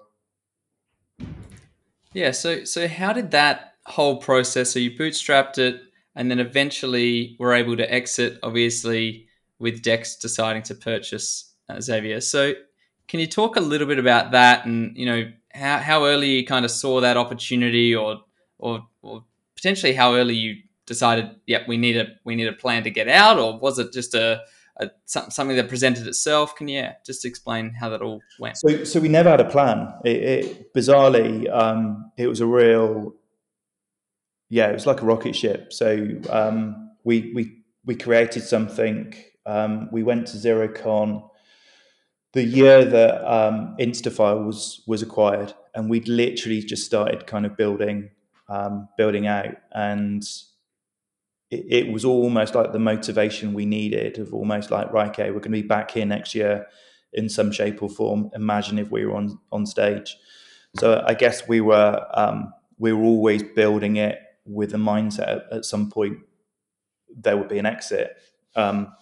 Yeah. 2.14 2.32
So 2.32 2.64
so 2.66 2.88
how 2.88 3.14
did 3.14 3.32
that 3.32 3.76
whole 3.86 4.18
process? 4.18 4.72
So 4.72 4.80
you 4.80 4.92
bootstrapped 4.92 5.58
it, 5.58 5.82
and 6.16 6.30
then 6.30 6.40
eventually 6.40 7.36
were 7.40 7.54
able 7.54 7.78
to 7.78 7.92
exit. 7.92 8.40
Obviously, 8.44 9.28
with 9.60 9.82
Dext 9.82 10.20
deciding 10.20 10.64
to 10.64 10.76
purchase 10.76 11.54
uh, 11.70 11.80
Xavier. 11.80 12.22
So 12.22 12.54
can 13.08 13.20
you 13.20 13.28
talk 13.28 13.56
a 13.56 13.62
little 13.62 13.88
bit 13.88 14.00
about 14.00 14.32
that, 14.32 14.66
and 14.66 14.96
you 14.98 15.06
know 15.06 15.32
how 15.58 15.78
how 15.80 16.06
early 16.06 16.30
you 16.38 16.46
kind 16.46 16.66
of 16.66 16.72
saw 16.72 17.02
that 17.02 17.18
opportunity, 17.18 17.96
or 17.96 18.22
or, 18.58 18.88
or 19.02 19.24
potentially 19.56 19.94
how 19.94 20.16
early 20.16 20.36
you 20.36 20.56
decided, 20.86 21.30
yep, 21.46 21.68
we 21.68 21.78
need 21.78 21.98
a 21.98 22.08
we 22.24 22.36
need 22.36 22.48
a 22.48 22.54
plan 22.54 22.84
to 22.84 22.92
get 22.92 23.08
out, 23.08 23.38
or 23.38 23.60
was 23.60 23.80
it 23.80 23.92
just 23.94 24.14
a 24.14 24.42
a, 24.80 24.92
something 25.06 25.56
that 25.56 25.70
presented 25.70 26.08
itself. 26.08 26.56
Can 26.56 26.68
you 26.68 26.88
just 27.06 27.26
explain 27.26 27.74
how 27.74 27.90
that 27.90 28.02
all 28.02 28.22
went? 28.40 28.58
So, 28.58 28.84
so 28.84 29.00
we 29.00 29.08
never 29.08 29.30
had 29.30 29.42
a 29.42 29.50
plan. 29.50 29.94
It, 30.06 30.18
it 30.18 30.74
bizarrely, 30.74 31.50
um, 31.52 32.12
it 32.18 32.28
was 32.28 32.42
a 32.42 32.46
real, 32.46 33.16
yeah, 34.50 34.70
it 34.70 34.74
was 34.74 34.86
like 34.86 35.02
a 35.02 35.06
rocket 35.06 35.36
ship. 35.36 35.74
So 35.74 36.08
um, 36.30 36.92
we 37.04 37.34
we 37.34 37.64
we 37.86 37.96
created 37.96 38.44
something. 38.44 39.14
Um, 39.46 39.90
we 39.92 40.04
went 40.04 40.28
to 40.28 40.38
XeroCon 40.38 41.30
the 42.34 42.44
year 42.44 42.86
that 42.86 43.26
um, 43.26 43.76
Instafile 43.80 44.46
was 44.46 44.84
was 44.88 45.02
acquired, 45.02 45.54
and 45.74 45.90
we'd 45.90 46.08
literally 46.08 46.62
just 46.62 46.86
started 46.86 47.28
kind 47.28 47.46
of 47.46 47.58
building 47.58 48.10
um, 48.50 48.88
building 48.98 49.28
out 49.28 49.56
and 49.74 50.24
it, 51.50 51.66
it, 51.70 51.92
was 51.92 52.06
almost 52.06 52.56
like 52.56 52.72
the 52.72 52.80
motivation 52.80 53.54
we 53.54 53.66
needed 53.66 54.20
of 54.20 54.34
almost 54.34 54.72
like 54.72 54.92
right 54.92 55.10
okay 55.10 55.32
we're 55.32 55.40
going 55.40 55.52
to 55.52 55.62
be 55.62 55.68
back 55.68 55.92
here 55.92 56.06
next 56.06 56.34
year 56.34 56.66
in 57.14 57.30
some 57.30 57.52
shape 57.52 57.82
or 57.82 57.90
form. 57.90 58.30
Imagine 58.36 58.80
if 58.80 58.92
we 58.92 59.06
were 59.06 59.16
on 59.16 59.40
on 59.52 59.66
stage. 59.66 60.18
So 60.80 61.04
i 61.06 61.14
guess 61.14 61.48
we 61.48 61.62
were 61.62 62.06
um, 62.14 62.54
we 62.78 62.94
were 62.94 63.04
always 63.04 63.44
building 63.44 63.98
it 63.98 64.20
with 64.46 64.74
a 64.74 64.78
mindset 64.78 65.28
at, 65.28 65.44
at 65.52 65.66
some 65.66 65.90
point 65.90 66.20
there 67.16 67.38
would 67.38 67.50
be 67.50 67.60
an 67.60 67.66
exit. 67.66 68.16
Um, 68.56 68.94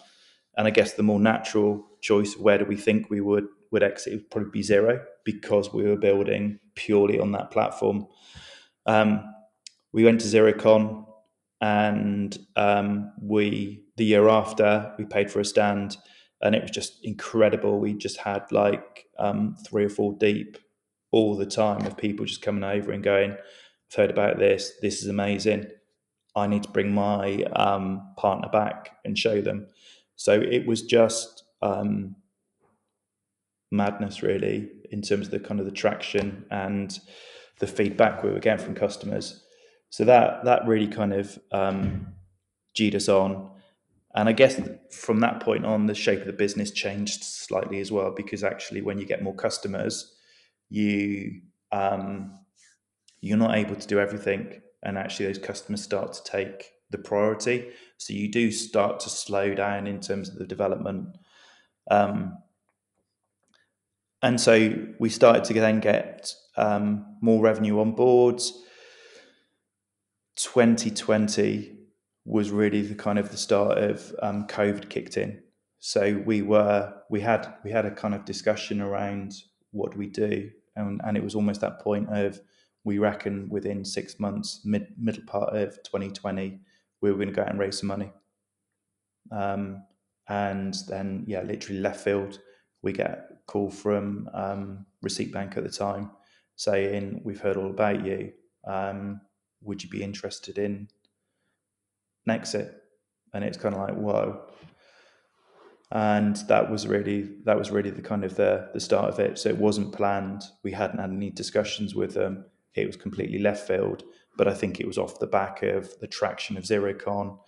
and 0.56 0.66
i 0.66 0.70
guess 0.70 0.94
the 0.94 1.02
more 1.02 1.20
natural 1.20 1.85
choice 2.00 2.36
where 2.36 2.58
do 2.58 2.64
we 2.64 2.76
think 2.76 3.10
we 3.10 3.20
would 3.20 3.46
would 3.70 3.82
exit 3.82 4.12
would 4.12 4.30
probably 4.30 4.50
be 4.50 4.62
Xero 4.62 5.02
because 5.24 5.72
we 5.72 5.84
were 5.84 5.96
building 5.96 6.60
purely 6.74 7.18
on 7.18 7.32
that 7.32 7.50
platform. 7.50 8.06
Um, 8.86 9.24
we 9.92 10.04
went 10.04 10.20
to 10.20 10.26
XeroCon 10.26 11.04
and 11.60 12.38
um, 12.54 13.12
we 13.20 13.84
the 13.96 14.04
year 14.04 14.28
after 14.28 14.94
we 14.98 15.04
paid 15.04 15.30
for 15.30 15.40
a 15.40 15.44
stand 15.44 15.96
and 16.42 16.54
it 16.54 16.62
was 16.62 16.70
just 16.70 17.04
incredible. 17.04 17.80
We 17.80 17.94
just 17.94 18.18
had 18.18 18.50
like 18.52 19.06
um, 19.18 19.56
three 19.66 19.84
or 19.84 19.88
four 19.88 20.14
deep 20.14 20.58
all 21.10 21.36
the 21.36 21.46
time 21.46 21.86
of 21.86 21.96
people 21.96 22.26
just 22.26 22.42
coming 22.42 22.64
over 22.64 22.92
and 22.92 23.02
going 23.02 23.32
i've 23.32 23.96
heard 23.96 24.10
about 24.10 24.38
this. 24.38 24.72
This 24.82 25.02
is 25.02 25.08
amazing. 25.08 25.66
I 26.34 26.46
need 26.46 26.64
to 26.64 26.70
bring 26.70 26.92
my 26.92 27.44
um, 27.54 28.12
partner 28.16 28.48
back 28.50 28.96
and 29.04 29.16
show 29.16 29.40
them. 29.40 29.68
So 30.16 30.34
it 30.34 30.66
was 30.66 30.82
just 30.82 31.44
um, 31.62 32.16
madness 33.70 34.22
really 34.22 34.70
in 34.90 35.02
terms 35.02 35.26
of 35.26 35.32
the 35.32 35.40
kind 35.40 35.60
of 35.60 35.66
the 35.66 35.72
traction 35.72 36.44
and 36.50 37.00
the 37.58 37.66
feedback 37.66 38.22
we 38.22 38.30
were 38.30 38.38
getting 38.38 38.64
from 38.64 38.74
customers 38.74 39.42
so 39.90 40.04
that 40.04 40.44
that 40.44 40.66
really 40.66 40.88
kind 40.88 41.12
of 41.12 41.38
um, 41.52 42.08
G'd 42.74 42.94
us 42.94 43.08
on. 43.08 43.50
And 44.14 44.28
I 44.28 44.32
guess 44.32 44.60
from 44.90 45.20
that 45.20 45.40
point 45.40 45.66
on, 45.66 45.86
the 45.86 45.94
shape 45.94 46.20
of 46.20 46.26
the 46.26 46.32
business 46.32 46.70
changed 46.70 47.22
slightly 47.22 47.80
as 47.80 47.92
well, 47.92 48.12
because 48.14 48.44
actually, 48.44 48.82
when 48.82 48.98
you 48.98 49.06
get 49.06 49.22
more 49.22 49.34
customers, 49.34 50.14
you 50.68 51.40
um, 51.72 52.38
you're 53.20 53.36
not 53.38 53.56
able 53.56 53.76
to 53.76 53.86
do 53.86 53.98
everything, 53.98 54.60
and 54.82 54.96
actually, 54.96 55.26
those 55.26 55.38
customers 55.38 55.82
start 55.82 56.12
to 56.14 56.24
take 56.24 56.70
the 56.90 56.98
priority. 56.98 57.70
So 57.98 58.12
you 58.12 58.30
do 58.30 58.50
start 58.52 59.00
to 59.00 59.10
slow 59.10 59.54
down 59.54 59.86
in 59.86 60.00
terms 60.00 60.28
of 60.28 60.36
the 60.36 60.46
development. 60.46 61.08
Um, 61.90 62.38
and 64.22 64.40
so 64.40 64.74
we 64.98 65.08
started 65.08 65.44
to 65.44 65.54
then 65.54 65.80
get 65.80 66.32
um, 66.56 67.16
more 67.20 67.42
revenue 67.42 67.80
on 67.80 67.92
boards 67.92 68.62
2020 70.36 71.72
was 72.24 72.50
really 72.50 72.82
the 72.82 72.94
kind 72.94 73.18
of 73.18 73.30
the 73.30 73.36
start 73.36 73.78
of 73.78 74.14
um, 74.22 74.46
COVID 74.46 74.88
kicked 74.88 75.16
in. 75.16 75.42
So 75.78 76.22
we 76.24 76.42
were 76.42 76.94
we 77.10 77.20
had 77.20 77.54
we 77.64 77.70
had 77.70 77.86
a 77.86 77.90
kind 77.90 78.14
of 78.14 78.24
discussion 78.24 78.80
around 78.80 79.34
what 79.70 79.92
do 79.92 79.98
we 79.98 80.06
do, 80.06 80.50
and, 80.74 81.00
and 81.04 81.16
it 81.16 81.22
was 81.22 81.34
almost 81.34 81.60
that 81.60 81.80
point 81.80 82.08
of 82.10 82.40
we 82.84 82.98
reckon 82.98 83.48
within 83.48 83.84
six 83.84 84.18
months, 84.18 84.60
mid 84.64 84.88
middle 84.98 85.24
part 85.26 85.54
of 85.54 85.82
2020, 85.84 86.60
we 87.00 87.10
were 87.10 87.16
going 87.16 87.28
to 87.28 87.34
go 87.34 87.42
out 87.42 87.50
and 87.50 87.58
raise 87.58 87.78
some 87.78 87.88
money. 87.88 88.12
Um, 89.30 89.82
and 90.28 90.74
then 90.88 91.24
yeah, 91.26 91.42
literally 91.42 91.80
left 91.80 92.00
field, 92.00 92.40
we 92.82 92.92
get 92.92 93.10
a 93.10 93.36
call 93.46 93.70
from 93.70 94.28
um, 94.34 94.86
Receipt 95.02 95.32
Bank 95.32 95.56
at 95.56 95.64
the 95.64 95.70
time 95.70 96.10
saying 96.56 97.20
we've 97.22 97.40
heard 97.40 97.56
all 97.56 97.70
about 97.70 98.04
you. 98.04 98.32
Um, 98.66 99.20
would 99.62 99.82
you 99.82 99.90
be 99.90 100.02
interested 100.02 100.58
in 100.58 100.88
an 102.26 102.34
exit? 102.34 102.82
And 103.32 103.44
it's 103.44 103.58
kind 103.58 103.74
of 103.74 103.80
like, 103.82 103.94
whoa. 103.94 104.42
And 105.92 106.36
that 106.48 106.68
was 106.68 106.86
really 106.88 107.36
that 107.44 107.56
was 107.56 107.70
really 107.70 107.90
the 107.90 108.02
kind 108.02 108.24
of 108.24 108.34
the 108.34 108.70
the 108.74 108.80
start 108.80 109.08
of 109.08 109.20
it. 109.20 109.38
So 109.38 109.50
it 109.50 109.56
wasn't 109.56 109.92
planned. 109.92 110.42
We 110.64 110.72
hadn't 110.72 110.98
had 110.98 111.10
any 111.10 111.30
discussions 111.30 111.94
with 111.94 112.14
them. 112.14 112.46
It 112.74 112.86
was 112.86 112.96
completely 112.96 113.38
left 113.38 113.68
field. 113.68 114.02
But 114.36 114.48
I 114.48 114.54
think 114.54 114.80
it 114.80 114.86
was 114.86 114.98
off 114.98 115.20
the 115.20 115.26
back 115.26 115.62
of 115.62 115.98
the 116.00 116.08
traction 116.08 116.56
of 116.56 116.64
XeroCon. 116.64 117.38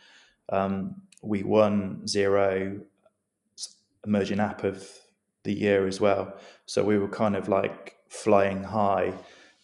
Um, 0.51 1.03
we 1.23 1.43
won 1.43 2.03
Xero 2.05 2.81
emerging 4.07 4.41
app 4.41 4.65
of 4.65 4.89
the 5.45 5.53
year 5.53 5.87
as 5.87 6.01
well. 6.01 6.37
So 6.67 6.85
we 6.85 6.99
were 6.99 7.09
kind 7.09 7.37
of 7.37 7.49
like 7.49 7.97
flying 8.09 8.63
high, 8.63 9.13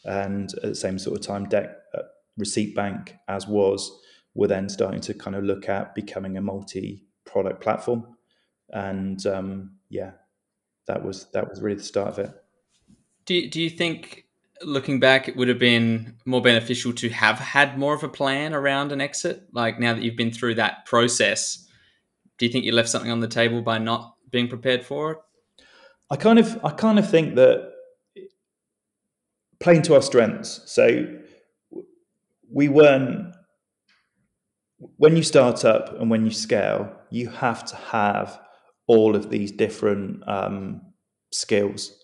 and 0.05 0.53
at 0.55 0.63
the 0.63 0.75
same 0.75 0.99
sort 0.99 1.19
of 1.19 1.27
time, 1.27 1.47
Dext 1.47 1.75
Receipt 2.37 2.75
Bank 2.75 3.15
as 3.29 3.47
was 3.47 4.01
were 4.35 4.49
then 4.49 4.69
starting 4.69 5.01
to 5.01 5.15
kind 5.15 5.37
of 5.37 5.45
look 5.45 5.69
at 5.69 5.95
becoming 5.95 6.37
a 6.37 6.41
multi-product 6.41 7.61
platform, 7.61 8.17
and 8.71 9.25
um, 9.27 9.77
yeah, 9.89 10.13
that 10.87 11.05
was 11.05 11.27
that 11.33 11.49
was 11.49 11.63
really 11.63 11.77
the 11.77 11.85
start 11.85 12.09
of 12.09 12.19
it. 12.19 12.33
Do 13.27 13.49
do 13.49 13.63
you 13.63 13.71
think, 13.71 14.24
looking 14.65 15.01
back, 15.01 15.29
it 15.29 15.37
would 15.37 15.49
have 15.49 15.59
been 15.59 16.17
more 16.25 16.43
beneficial 16.43 16.93
to 16.95 17.09
have 17.11 17.39
had 17.39 17.79
more 17.79 17.95
of 17.95 18.03
a 18.03 18.09
plan 18.09 18.55
around 18.55 18.93
an 18.93 19.01
exit? 19.01 19.43
Like 19.53 19.79
now 19.79 19.95
that 19.95 20.03
you've 20.03 20.17
been 20.17 20.33
through 20.33 20.57
that 20.57 20.87
process, 20.87 21.67
do 22.39 22.47
you 22.47 22.53
think 22.53 22.65
you 22.65 22.73
left 22.73 22.89
something 22.89 23.11
on 23.11 23.21
the 23.21 23.29
table 23.29 23.63
by 23.63 23.79
not 23.79 24.17
being 24.31 24.49
prepared 24.49 24.85
for 24.85 25.13
it? 25.13 25.19
I 26.11 26.17
kind 26.17 26.39
of 26.39 26.65
I 26.65 26.71
kind 26.71 26.99
of 26.99 27.09
think 27.09 27.37
that 27.37 27.73
playing 29.61 29.83
to 29.83 29.95
our 29.95 30.03
strengths. 30.03 30.61
So 30.67 31.07
we 32.53 32.69
weren't 32.69 33.35
when 34.97 35.17
you 35.17 35.23
start 35.23 35.65
up 35.65 35.99
and 36.01 36.11
when 36.11 36.25
you 36.25 36.31
scale, 36.31 36.93
you 37.11 37.29
have 37.29 37.65
to 37.65 37.77
have 37.77 38.41
all 38.87 39.17
of 39.17 39.31
these 39.31 39.51
different 39.51 40.23
um, 40.29 40.83
skills. 41.33 42.04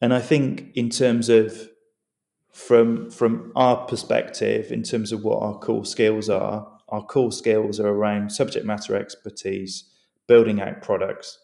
And 0.00 0.12
I 0.12 0.20
think 0.20 0.72
in 0.74 0.90
terms 0.90 1.28
of 1.28 1.68
from 2.52 3.10
from 3.10 3.52
our 3.54 3.86
perspective, 3.86 4.72
in 4.72 4.82
terms 4.82 5.12
of 5.12 5.22
what 5.22 5.42
our 5.42 5.58
core 5.58 5.84
skills 5.84 6.28
are, 6.28 6.66
our 6.88 7.04
core 7.04 7.32
skills 7.32 7.80
are 7.80 7.88
around 7.88 8.30
subject 8.30 8.64
matter 8.64 8.96
expertise, 8.96 9.84
building 10.26 10.60
out 10.60 10.82
products. 10.82 11.38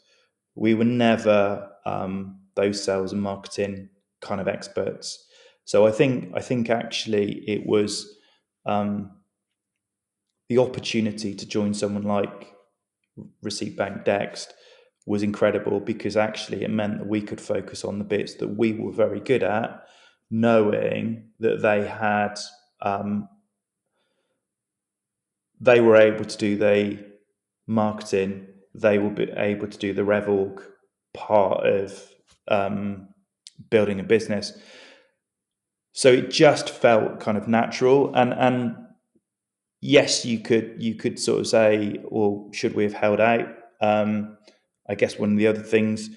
We 0.55 0.75
were 0.75 0.85
never 0.85 1.71
um, 1.87 2.41
those 2.55 2.83
sales 2.83 3.13
and 3.13 3.23
marketing 3.23 3.89
kind 4.21 4.41
of 4.41 4.49
experts. 4.49 5.27
So 5.65 5.87
I 5.87 5.91
think 5.91 6.33
I 6.35 6.41
think 6.41 6.71
actually 6.71 7.45
it 7.49 7.67
was 7.67 8.19
um, 8.67 9.11
the 10.49 10.59
opportunity 10.59 11.35
to 11.35 11.47
join 11.47 11.75
someone 11.75 12.05
like 12.05 12.53
Receipt 13.43 13.77
Bank 13.77 14.05
Dext 14.05 14.49
was 15.07 15.23
incredible 15.23 15.81
because 15.81 16.17
actually 16.17 16.63
it 16.65 16.71
meant 16.71 16.99
that 16.99 17.07
we 17.07 17.21
could 17.21 17.41
focus 17.41 17.85
on 17.85 17.99
the 17.99 18.05
bits 18.05 18.35
that 18.35 18.49
we 18.49 18.73
were 18.73 18.93
very 18.93 19.21
good 19.21 19.43
at, 19.43 19.85
knowing 20.31 21.29
that 21.41 21.61
they 21.61 21.87
had 21.87 22.39
um, 22.81 23.29
they 25.61 25.81
were 25.81 25.97
able 25.97 26.25
to 26.25 26.37
do 26.37 26.57
the 26.57 26.99
marketing, 27.67 28.47
they 28.75 28.99
will 28.99 29.11
be 29.11 29.31
able 29.37 29.69
to 29.69 29.79
do 29.79 29.93
the 29.93 30.03
RevOrg 30.03 30.63
part 31.15 31.65
of 31.67 32.09
um, 32.49 33.09
building 33.71 34.01
a 34.01 34.05
business. 34.05 34.59
So 35.93 36.09
it 36.11 36.31
just 36.31 36.71
felt 36.71 37.21
kind 37.21 37.39
of 37.39 37.49
natural, 37.49 38.15
and 38.15 38.33
and 38.33 38.77
yes, 39.81 40.25
you 40.25 40.39
could 40.39 40.77
you 40.79 40.95
could 40.95 41.19
sort 41.19 41.41
of 41.41 41.47
say, 41.47 41.99
well, 42.05 42.49
should 42.53 42.75
we 42.75 42.85
have 42.85 42.95
held 42.95 43.21
out? 43.21 43.47
Um, 43.81 44.39
I 44.89 44.95
guess 44.95 45.19
one 45.19 45.33
of 45.33 45.39
the 45.39 45.47
other 45.47 45.63
things, 45.63 46.11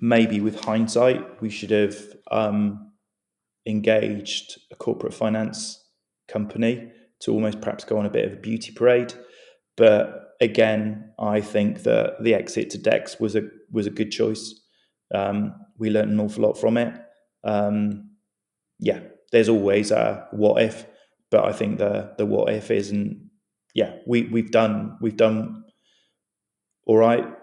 maybe 0.00 0.40
with 0.40 0.64
hindsight, 0.64 1.40
we 1.40 1.50
should 1.50 1.70
have 1.70 1.96
um, 2.30 2.92
engaged 3.66 4.58
a 4.72 4.76
corporate 4.76 5.14
finance 5.14 5.84
company 6.26 6.90
to 7.20 7.32
almost 7.32 7.60
perhaps 7.60 7.84
go 7.84 7.98
on 7.98 8.06
a 8.06 8.10
bit 8.10 8.24
of 8.24 8.32
a 8.32 8.40
beauty 8.40 8.72
parade. 8.72 9.14
But 9.76 10.34
again, 10.40 11.12
I 11.18 11.40
think 11.40 11.82
that 11.84 12.22
the 12.22 12.34
exit 12.34 12.70
to 12.70 12.78
Dext 12.78 13.20
was 13.20 13.36
a 13.36 13.42
was 13.70 13.86
a 13.86 13.90
good 13.90 14.10
choice. 14.10 14.54
Um, 15.14 15.54
we 15.78 15.90
learned 15.90 16.12
an 16.12 16.20
awful 16.20 16.44
lot 16.44 16.54
from 16.58 16.76
it. 16.76 16.94
Um, 17.44 18.10
yeah, 18.78 19.00
there's 19.32 19.48
always 19.48 19.90
a 19.90 20.26
what 20.32 20.62
if, 20.62 20.86
but 21.30 21.44
I 21.44 21.52
think 21.52 21.78
the 21.78 22.14
the 22.18 22.26
what 22.26 22.52
if 22.52 22.70
isn't. 22.70 23.30
Yeah, 23.74 23.96
we 24.06 24.24
we've 24.24 24.50
done 24.50 24.96
we've 25.00 25.16
done 25.16 25.64
all 26.86 26.96
right 26.96 27.37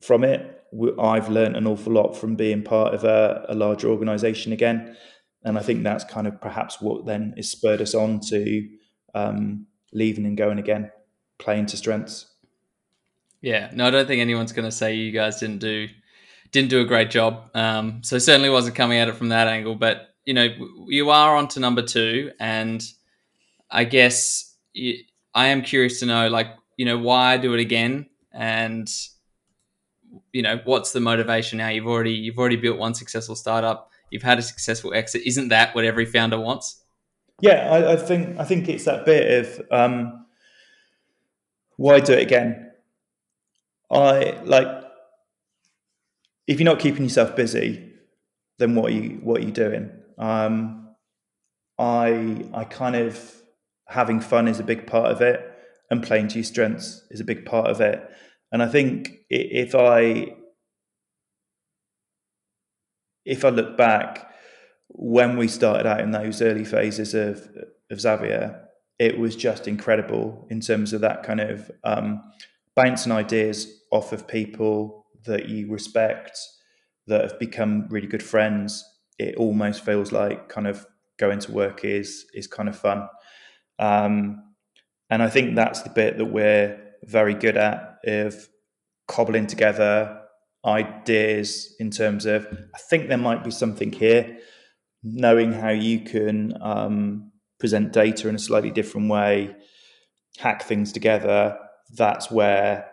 from 0.00 0.24
it. 0.24 0.56
I've 1.00 1.28
learned 1.28 1.56
an 1.56 1.66
awful 1.66 1.92
lot 1.92 2.16
from 2.16 2.36
being 2.36 2.62
part 2.62 2.94
of 2.94 3.04
a, 3.04 3.44
a 3.48 3.54
larger 3.54 3.88
organisation 3.88 4.52
again, 4.52 4.96
and 5.44 5.58
I 5.58 5.62
think 5.62 5.82
that's 5.82 6.04
kind 6.04 6.26
of 6.26 6.40
perhaps 6.40 6.80
what 6.80 7.06
then 7.06 7.34
is 7.36 7.50
spurred 7.50 7.80
us 7.80 7.94
on 7.94 8.20
to 8.28 8.68
um, 9.14 9.66
leaving 9.92 10.26
and 10.26 10.36
going 10.36 10.58
again, 10.58 10.92
playing 11.38 11.66
to 11.66 11.76
strengths. 11.76 12.26
Yeah, 13.40 13.70
no, 13.72 13.86
I 13.86 13.90
don't 13.90 14.06
think 14.06 14.20
anyone's 14.20 14.52
going 14.52 14.68
to 14.68 14.72
say 14.72 14.94
you 14.94 15.12
guys 15.12 15.40
didn't 15.40 15.58
do 15.58 15.88
didn't 16.52 16.70
do 16.70 16.80
a 16.80 16.84
great 16.84 17.10
job. 17.10 17.48
Um, 17.54 18.02
so 18.02 18.18
certainly 18.18 18.50
wasn't 18.50 18.74
coming 18.74 18.98
at 18.98 19.08
it 19.08 19.16
from 19.16 19.28
that 19.28 19.48
angle. 19.48 19.76
But 19.76 20.08
you 20.24 20.34
know, 20.34 20.48
you 20.88 21.10
are 21.10 21.36
on 21.36 21.48
to 21.48 21.60
number 21.60 21.82
two, 21.82 22.32
and 22.38 22.82
I 23.70 23.84
guess 23.84 24.54
you, 24.72 24.98
I 25.34 25.46
am 25.46 25.62
curious 25.62 26.00
to 26.00 26.06
know, 26.06 26.28
like, 26.28 26.48
you 26.76 26.84
know, 26.84 26.98
why 26.98 27.32
I 27.32 27.36
do 27.36 27.54
it 27.54 27.60
again, 27.60 28.06
and 28.32 28.88
you 30.32 30.42
know, 30.42 30.60
what's 30.64 30.92
the 30.92 31.00
motivation 31.00 31.58
now? 31.58 31.68
You've 31.68 31.86
already 31.86 32.12
you've 32.12 32.38
already 32.38 32.56
built 32.56 32.78
one 32.78 32.94
successful 32.94 33.34
startup. 33.34 33.90
You've 34.10 34.22
had 34.22 34.38
a 34.38 34.42
successful 34.42 34.92
exit. 34.94 35.22
Isn't 35.24 35.48
that 35.48 35.74
what 35.74 35.84
every 35.84 36.06
founder 36.06 36.38
wants? 36.38 36.82
Yeah, 37.40 37.70
I, 37.70 37.92
I 37.92 37.96
think 37.96 38.38
I 38.38 38.44
think 38.44 38.68
it's 38.68 38.84
that 38.84 39.04
bit 39.04 39.44
of 39.44 39.66
um, 39.70 40.26
why 41.76 42.00
do 42.00 42.12
it 42.12 42.22
again. 42.22 42.70
I 43.90 44.38
like 44.44 44.68
if 46.46 46.60
you're 46.60 46.70
not 46.70 46.80
keeping 46.80 47.04
yourself 47.04 47.34
busy, 47.34 47.92
then 48.58 48.74
what 48.74 48.92
are 48.92 48.94
you 48.94 49.20
what 49.22 49.40
are 49.40 49.44
you 49.44 49.52
doing? 49.52 49.90
Um, 50.18 50.88
I 51.78 52.44
I 52.52 52.64
kind 52.64 52.96
of 52.96 53.18
having 53.88 54.20
fun 54.20 54.46
is 54.46 54.60
a 54.60 54.64
big 54.64 54.86
part 54.86 55.10
of 55.10 55.20
it, 55.22 55.40
and 55.90 56.02
playing 56.02 56.28
to 56.28 56.34
your 56.36 56.44
strengths 56.44 57.04
is 57.10 57.20
a 57.20 57.24
big 57.24 57.46
part 57.46 57.68
of 57.68 57.80
it. 57.80 58.06
And 58.52 58.62
I 58.62 58.68
think 58.68 59.20
if 59.28 59.74
I 59.74 60.34
if 63.24 63.44
I 63.44 63.50
look 63.50 63.76
back 63.76 64.32
when 64.88 65.36
we 65.36 65.46
started 65.46 65.86
out 65.86 66.00
in 66.00 66.10
those 66.10 66.42
early 66.42 66.64
phases 66.64 67.14
of 67.14 67.48
of 67.90 68.00
Xavier, 68.00 68.68
it 68.98 69.18
was 69.18 69.36
just 69.36 69.66
incredible 69.66 70.46
in 70.50 70.60
terms 70.60 70.92
of 70.92 71.00
that 71.00 71.22
kind 71.22 71.40
of 71.40 71.70
um, 71.84 72.22
bouncing 72.76 73.12
ideas 73.12 73.82
off 73.90 74.12
of 74.12 74.28
people 74.28 75.06
that 75.24 75.48
you 75.48 75.70
respect 75.70 76.38
that 77.06 77.22
have 77.22 77.38
become 77.38 77.86
really 77.88 78.06
good 78.06 78.22
friends. 78.22 78.84
It 79.18 79.36
almost 79.36 79.84
feels 79.84 80.12
like 80.12 80.48
kind 80.48 80.66
of 80.66 80.86
going 81.18 81.40
to 81.40 81.52
work 81.52 81.84
is 81.84 82.26
is 82.34 82.46
kind 82.46 82.68
of 82.68 82.78
fun, 82.78 83.08
um, 83.78 84.42
and 85.08 85.22
I 85.22 85.28
think 85.28 85.54
that's 85.54 85.82
the 85.82 85.90
bit 85.90 86.18
that 86.18 86.26
we're 86.26 86.89
very 87.04 87.34
good 87.34 87.56
at 87.56 87.98
of 88.04 88.48
cobbling 89.08 89.46
together 89.46 90.20
ideas 90.64 91.74
in 91.78 91.90
terms 91.90 92.26
of 92.26 92.46
I 92.74 92.78
think 92.78 93.08
there 93.08 93.18
might 93.18 93.44
be 93.44 93.50
something 93.50 93.92
here, 93.92 94.38
knowing 95.02 95.52
how 95.52 95.70
you 95.70 96.00
can 96.00 96.54
um, 96.60 97.32
present 97.58 97.92
data 97.92 98.28
in 98.28 98.34
a 98.34 98.38
slightly 98.38 98.70
different 98.70 99.10
way, 99.10 99.54
hack 100.38 100.62
things 100.62 100.92
together. 100.92 101.58
That's 101.94 102.30
where 102.30 102.86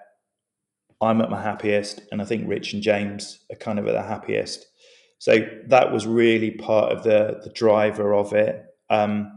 I'm 1.01 1.21
at 1.21 1.29
my 1.29 1.41
happiest, 1.41 2.01
and 2.11 2.21
I 2.21 2.25
think 2.25 2.47
Rich 2.47 2.73
and 2.73 2.81
James 2.81 3.39
are 3.51 3.57
kind 3.57 3.79
of 3.79 3.87
at 3.87 3.93
their 3.93 4.03
happiest. 4.03 4.65
So 5.19 5.39
that 5.67 5.91
was 5.91 6.07
really 6.07 6.51
part 6.51 6.91
of 6.91 7.03
the 7.03 7.41
the 7.43 7.51
driver 7.51 8.13
of 8.13 8.33
it. 8.33 8.63
Um, 8.89 9.31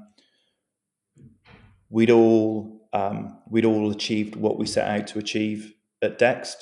we'd 1.88 2.10
all 2.10 2.79
um, 2.92 3.38
we'd 3.48 3.64
all 3.64 3.90
achieved 3.90 4.36
what 4.36 4.58
we 4.58 4.66
set 4.66 4.88
out 4.88 5.06
to 5.08 5.18
achieve 5.18 5.74
at 6.02 6.18
Dext. 6.18 6.56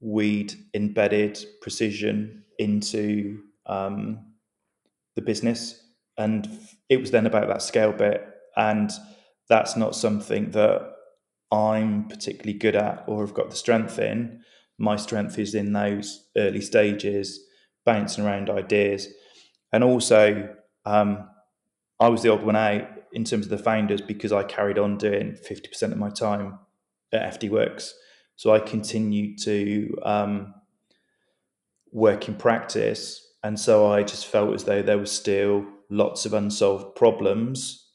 We'd 0.00 0.54
embedded 0.74 1.42
precision 1.62 2.44
into 2.58 3.40
um, 3.66 4.34
the 5.16 5.22
business, 5.22 5.82
and 6.18 6.48
it 6.88 7.00
was 7.00 7.10
then 7.10 7.26
about 7.26 7.48
that 7.48 7.62
scale 7.62 7.92
bit, 7.92 8.26
and 8.56 8.90
that's 9.48 9.76
not 9.76 9.94
something 9.94 10.50
that 10.50 10.92
I'm 11.50 12.08
particularly 12.08 12.58
good 12.58 12.76
at 12.76 13.04
or 13.06 13.24
have 13.24 13.34
got 13.34 13.50
the 13.50 13.56
strength 13.56 13.98
in. 13.98 14.42
My 14.78 14.96
strength 14.96 15.38
is 15.38 15.54
in 15.54 15.72
those 15.72 16.26
early 16.36 16.60
stages, 16.60 17.40
bouncing 17.86 18.24
around 18.24 18.50
ideas. 18.50 19.08
And 19.72 19.84
also, 19.84 20.54
um, 20.84 21.28
I 22.00 22.08
was 22.08 22.22
the 22.22 22.32
odd 22.32 22.42
one 22.42 22.56
out 22.56 22.88
in 23.14 23.24
terms 23.24 23.46
of 23.46 23.50
the 23.50 23.58
founders 23.58 24.00
because 24.00 24.32
I 24.32 24.42
carried 24.42 24.78
on 24.78 24.98
doing 24.98 25.36
50% 25.48 25.82
of 25.92 25.98
my 25.98 26.10
time 26.10 26.58
at 27.12 27.40
FD 27.40 27.50
Works. 27.50 27.94
So 28.36 28.52
I 28.52 28.58
continued 28.58 29.38
to 29.42 29.96
um, 30.02 30.54
work 31.92 32.28
in 32.28 32.34
practice. 32.34 33.26
And 33.42 33.58
so 33.58 33.90
I 33.90 34.02
just 34.02 34.26
felt 34.26 34.54
as 34.54 34.64
though 34.64 34.82
there 34.82 34.98
was 34.98 35.12
still 35.12 35.64
lots 35.90 36.26
of 36.26 36.34
unsolved 36.34 36.96
problems 36.96 37.88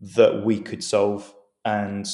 that 0.00 0.44
we 0.44 0.58
could 0.60 0.82
solve. 0.82 1.32
And 1.64 2.08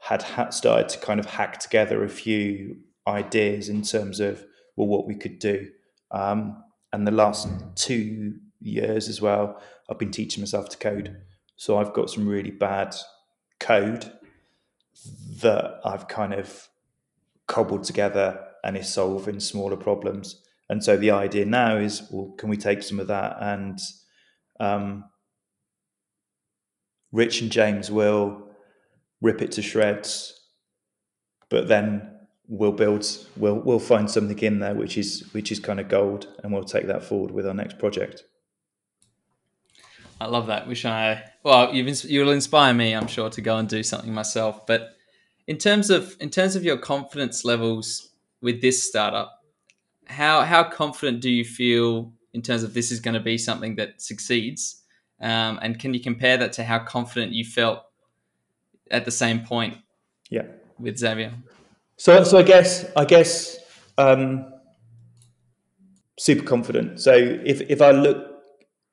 had 0.00 0.22
ha- 0.22 0.50
started 0.50 0.88
to 0.88 0.98
kind 0.98 1.20
of 1.20 1.26
hack 1.26 1.60
together 1.60 2.02
a 2.02 2.08
few 2.08 2.76
ideas 3.06 3.68
in 3.68 3.82
terms 3.82 4.18
of 4.18 4.44
well 4.76 4.88
what 4.88 5.06
we 5.06 5.14
could 5.14 5.38
do. 5.38 5.68
Um, 6.10 6.64
and 6.92 7.06
the 7.06 7.12
last 7.12 7.48
two 7.76 8.34
years 8.60 9.08
as 9.08 9.20
well, 9.20 9.62
I've 9.88 9.98
been 9.98 10.10
teaching 10.10 10.40
myself 10.40 10.68
to 10.70 10.78
code. 10.78 11.16
So 11.60 11.76
I've 11.76 11.92
got 11.92 12.08
some 12.08 12.26
really 12.26 12.50
bad 12.50 12.96
code 13.58 14.10
that 15.42 15.78
I've 15.84 16.08
kind 16.08 16.32
of 16.32 16.68
cobbled 17.48 17.84
together 17.84 18.42
and 18.64 18.78
is 18.78 18.90
solving 18.90 19.40
smaller 19.40 19.76
problems. 19.76 20.42
And 20.70 20.82
so 20.82 20.96
the 20.96 21.10
idea 21.10 21.44
now 21.44 21.76
is, 21.76 22.08
well, 22.10 22.32
can 22.38 22.48
we 22.48 22.56
take 22.56 22.82
some 22.82 22.98
of 22.98 23.08
that 23.08 23.36
and 23.42 23.78
um, 24.58 25.04
Rich 27.12 27.42
and 27.42 27.52
James 27.52 27.90
will 27.90 28.48
rip 29.20 29.42
it 29.42 29.52
to 29.52 29.60
shreds, 29.60 30.40
but 31.50 31.68
then 31.68 32.10
we'll 32.48 32.72
build, 32.72 33.06
we'll 33.36 33.60
we'll 33.60 33.78
find 33.78 34.10
something 34.10 34.38
in 34.38 34.60
there 34.60 34.74
which 34.74 34.96
is 34.96 35.28
which 35.32 35.52
is 35.52 35.60
kind 35.60 35.78
of 35.78 35.88
gold, 35.88 36.26
and 36.42 36.54
we'll 36.54 36.64
take 36.64 36.86
that 36.86 37.04
forward 37.04 37.32
with 37.32 37.46
our 37.46 37.52
next 37.52 37.78
project. 37.78 38.24
I 40.20 40.26
love 40.26 40.48
that. 40.48 40.68
Wish 40.68 40.84
I 40.84 41.24
well, 41.42 41.74
you've 41.74 42.04
you'll 42.04 42.30
inspire 42.30 42.74
me, 42.74 42.94
I'm 42.94 43.06
sure, 43.06 43.30
to 43.30 43.40
go 43.40 43.56
and 43.56 43.68
do 43.68 43.82
something 43.82 44.12
myself. 44.12 44.66
But 44.66 44.96
in 45.46 45.56
terms 45.56 45.90
of 45.90 46.16
in 46.20 46.30
terms 46.30 46.56
of 46.56 46.64
your 46.64 46.76
confidence 46.76 47.44
levels 47.44 48.10
with 48.42 48.60
this 48.60 48.82
startup, 48.82 49.40
how 50.06 50.42
how 50.42 50.64
confident 50.64 51.20
do 51.20 51.30
you 51.30 51.44
feel 51.44 52.12
in 52.34 52.42
terms 52.42 52.62
of 52.62 52.74
this 52.74 52.92
is 52.92 53.00
going 53.00 53.14
to 53.14 53.20
be 53.20 53.38
something 53.38 53.76
that 53.76 54.02
succeeds? 54.02 54.82
Um, 55.20 55.58
and 55.62 55.78
can 55.78 55.94
you 55.94 56.00
compare 56.00 56.36
that 56.36 56.52
to 56.54 56.64
how 56.64 56.78
confident 56.78 57.32
you 57.32 57.44
felt 57.44 57.82
at 58.90 59.04
the 59.04 59.10
same 59.10 59.40
point? 59.40 59.78
Yeah, 60.30 60.44
with 60.78 60.98
Xavier. 60.98 61.32
So, 61.96 62.24
so 62.24 62.38
I 62.38 62.42
guess 62.42 62.84
I 62.96 63.04
guess 63.04 63.58
um, 63.98 64.52
super 66.18 66.44
confident. 66.44 67.00
So 67.00 67.12
if 67.12 67.62
if 67.62 67.80
I 67.80 67.90
look, 67.90 68.42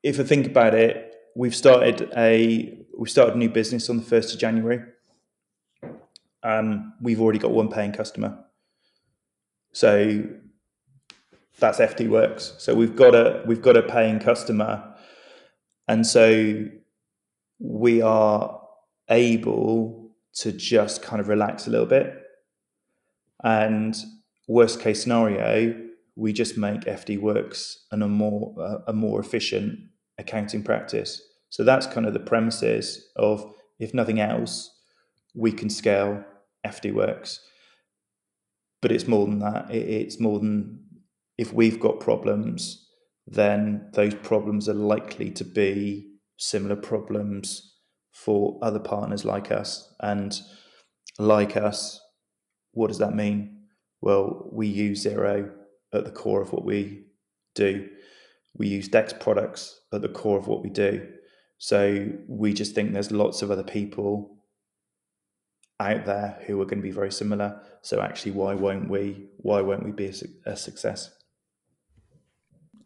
if 0.02 0.18
I 0.18 0.22
think 0.22 0.46
about 0.46 0.74
it, 0.74 1.07
we've 1.34 1.54
started 1.54 2.10
a 2.16 2.78
we 2.98 3.08
started 3.08 3.34
a 3.34 3.38
new 3.38 3.48
business 3.48 3.88
on 3.88 3.96
the 3.96 4.02
first 4.02 4.34
of 4.34 4.40
January. 4.40 4.82
Um, 6.42 6.94
we've 7.00 7.20
already 7.20 7.38
got 7.38 7.52
one 7.52 7.68
paying 7.68 7.92
customer. 7.92 8.44
So 9.72 10.24
that's 11.58 11.78
FD 11.78 12.08
Works. 12.08 12.54
So 12.58 12.74
we've 12.74 12.96
got 12.96 13.14
a 13.14 13.42
we've 13.46 13.62
got 13.62 13.76
a 13.76 13.82
paying 13.82 14.18
customer 14.18 14.94
and 15.88 16.06
so 16.06 16.66
we 17.58 18.02
are 18.02 18.60
able 19.08 20.10
to 20.34 20.52
just 20.52 21.02
kind 21.02 21.20
of 21.20 21.28
relax 21.28 21.66
a 21.66 21.70
little 21.70 21.86
bit. 21.86 22.14
And 23.42 23.96
worst 24.46 24.80
case 24.80 25.02
scenario, 25.02 25.74
we 26.14 26.32
just 26.32 26.58
make 26.58 26.82
FD 26.82 27.20
Works 27.20 27.86
and 27.90 28.02
a 28.02 28.08
more 28.08 28.54
uh, 28.60 28.78
a 28.86 28.92
more 28.92 29.20
efficient 29.20 29.80
accounting 30.18 30.62
practice. 30.62 31.22
So 31.50 31.64
that's 31.64 31.86
kind 31.86 32.06
of 32.06 32.12
the 32.12 32.20
premises 32.20 33.08
of 33.16 33.54
if 33.78 33.94
nothing 33.94 34.20
else, 34.20 34.70
we 35.34 35.52
can 35.52 35.70
scale 35.70 36.24
FD 36.66 36.92
Works. 36.92 37.40
But 38.82 38.92
it's 38.92 39.08
more 39.08 39.26
than 39.26 39.38
that. 39.40 39.70
It's 39.70 40.20
more 40.20 40.38
than 40.38 40.80
if 41.36 41.52
we've 41.52 41.80
got 41.80 42.00
problems, 42.00 42.86
then 43.26 43.90
those 43.94 44.14
problems 44.14 44.68
are 44.68 44.74
likely 44.74 45.30
to 45.30 45.44
be 45.44 46.10
similar 46.36 46.76
problems 46.76 47.74
for 48.12 48.58
other 48.62 48.78
partners 48.78 49.24
like 49.24 49.50
us. 49.50 49.94
And 50.00 50.40
like 51.18 51.56
us, 51.56 52.00
what 52.72 52.88
does 52.88 52.98
that 52.98 53.14
mean? 53.14 53.62
Well, 54.00 54.48
we 54.52 54.66
use 54.68 55.04
Xero 55.04 55.50
at 55.92 56.04
the 56.04 56.10
core 56.10 56.42
of 56.42 56.52
what 56.52 56.64
we 56.64 57.06
do. 57.54 57.88
We 58.54 58.68
use 58.68 58.88
Dext 58.88 59.20
products 59.20 59.77
at 59.92 60.02
the 60.02 60.08
core 60.08 60.38
of 60.38 60.46
what 60.46 60.62
we 60.62 60.70
do. 60.70 61.06
So 61.58 62.08
we 62.28 62.52
just 62.52 62.74
think 62.74 62.92
there's 62.92 63.10
lots 63.10 63.42
of 63.42 63.50
other 63.50 63.64
people 63.64 64.36
out 65.80 66.04
there 66.04 66.38
who 66.46 66.60
are 66.60 66.64
going 66.64 66.78
to 66.78 66.82
be 66.82 66.90
very 66.90 67.12
similar. 67.12 67.60
So 67.82 68.00
actually, 68.00 68.32
why 68.32 68.54
won't 68.54 68.88
we? 68.88 69.28
Why 69.38 69.60
won't 69.60 69.84
we 69.84 69.92
be 69.92 70.06
a, 70.06 70.52
a 70.52 70.56
success? 70.56 71.10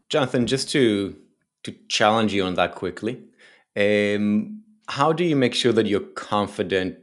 Jonathan, 0.09 0.47
just 0.47 0.69
to 0.71 1.15
to 1.63 1.73
challenge 1.87 2.33
you 2.33 2.43
on 2.43 2.55
that 2.55 2.75
quickly, 2.75 3.23
um, 3.77 4.63
how 4.87 5.13
do 5.13 5.23
you 5.23 5.35
make 5.35 5.55
sure 5.55 5.71
that 5.71 5.87
you're 5.87 6.01
confident, 6.01 6.97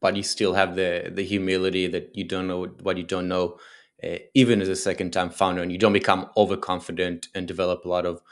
but 0.00 0.16
you 0.16 0.22
still 0.22 0.54
have 0.54 0.74
the 0.74 1.10
the 1.12 1.24
humility 1.24 1.86
that 1.86 2.16
you 2.16 2.24
don't 2.24 2.48
know 2.48 2.66
what 2.82 2.96
you 2.96 3.04
don't 3.04 3.28
know, 3.28 3.58
uh, 4.02 4.16
even 4.34 4.60
as 4.60 4.68
a 4.68 4.76
second 4.76 5.12
time 5.12 5.30
founder, 5.30 5.62
and 5.62 5.70
you 5.70 5.78
don't 5.78 5.92
become 5.92 6.28
overconfident 6.36 7.28
and 7.34 7.46
develop 7.46 7.84
a 7.84 7.88
lot 7.88 8.06
of 8.06 8.22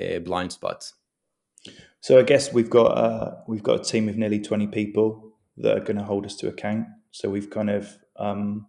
uh, 0.00 0.18
blind 0.20 0.52
spots? 0.52 0.94
So 2.00 2.18
I 2.18 2.22
guess 2.22 2.52
we've 2.52 2.70
got 2.70 2.98
uh, 2.98 3.36
we've 3.48 3.62
got 3.62 3.80
a 3.80 3.84
team 3.84 4.08
of 4.08 4.16
nearly 4.16 4.40
twenty 4.40 4.66
people 4.66 5.32
that 5.56 5.76
are 5.76 5.84
going 5.84 5.96
to 5.96 6.04
hold 6.04 6.26
us 6.26 6.36
to 6.36 6.48
account. 6.48 6.86
So 7.10 7.30
we've 7.30 7.50
kind 7.50 7.70
of 7.70 7.96
um, 8.16 8.66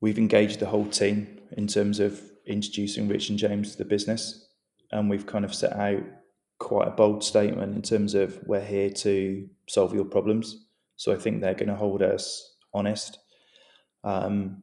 we've 0.00 0.18
engaged 0.18 0.60
the 0.60 0.66
whole 0.66 0.86
team 0.86 1.40
in 1.56 1.66
terms 1.66 2.00
of 2.00 2.20
introducing 2.46 3.08
Rich 3.08 3.30
and 3.30 3.38
James 3.38 3.72
to 3.72 3.78
the 3.78 3.84
business. 3.84 4.48
And 4.92 5.08
we've 5.08 5.26
kind 5.26 5.44
of 5.44 5.54
set 5.54 5.72
out 5.72 6.02
quite 6.58 6.88
a 6.88 6.92
bold 6.92 7.24
statement 7.24 7.74
in 7.74 7.82
terms 7.82 8.14
of 8.14 8.38
we're 8.44 8.64
here 8.64 8.90
to 8.90 9.48
solve 9.68 9.94
your 9.94 10.04
problems. 10.04 10.66
So 10.96 11.12
I 11.12 11.16
think 11.16 11.40
they're 11.40 11.54
going 11.54 11.68
to 11.68 11.76
hold 11.76 12.02
us 12.02 12.56
honest. 12.74 13.18
Um, 14.04 14.62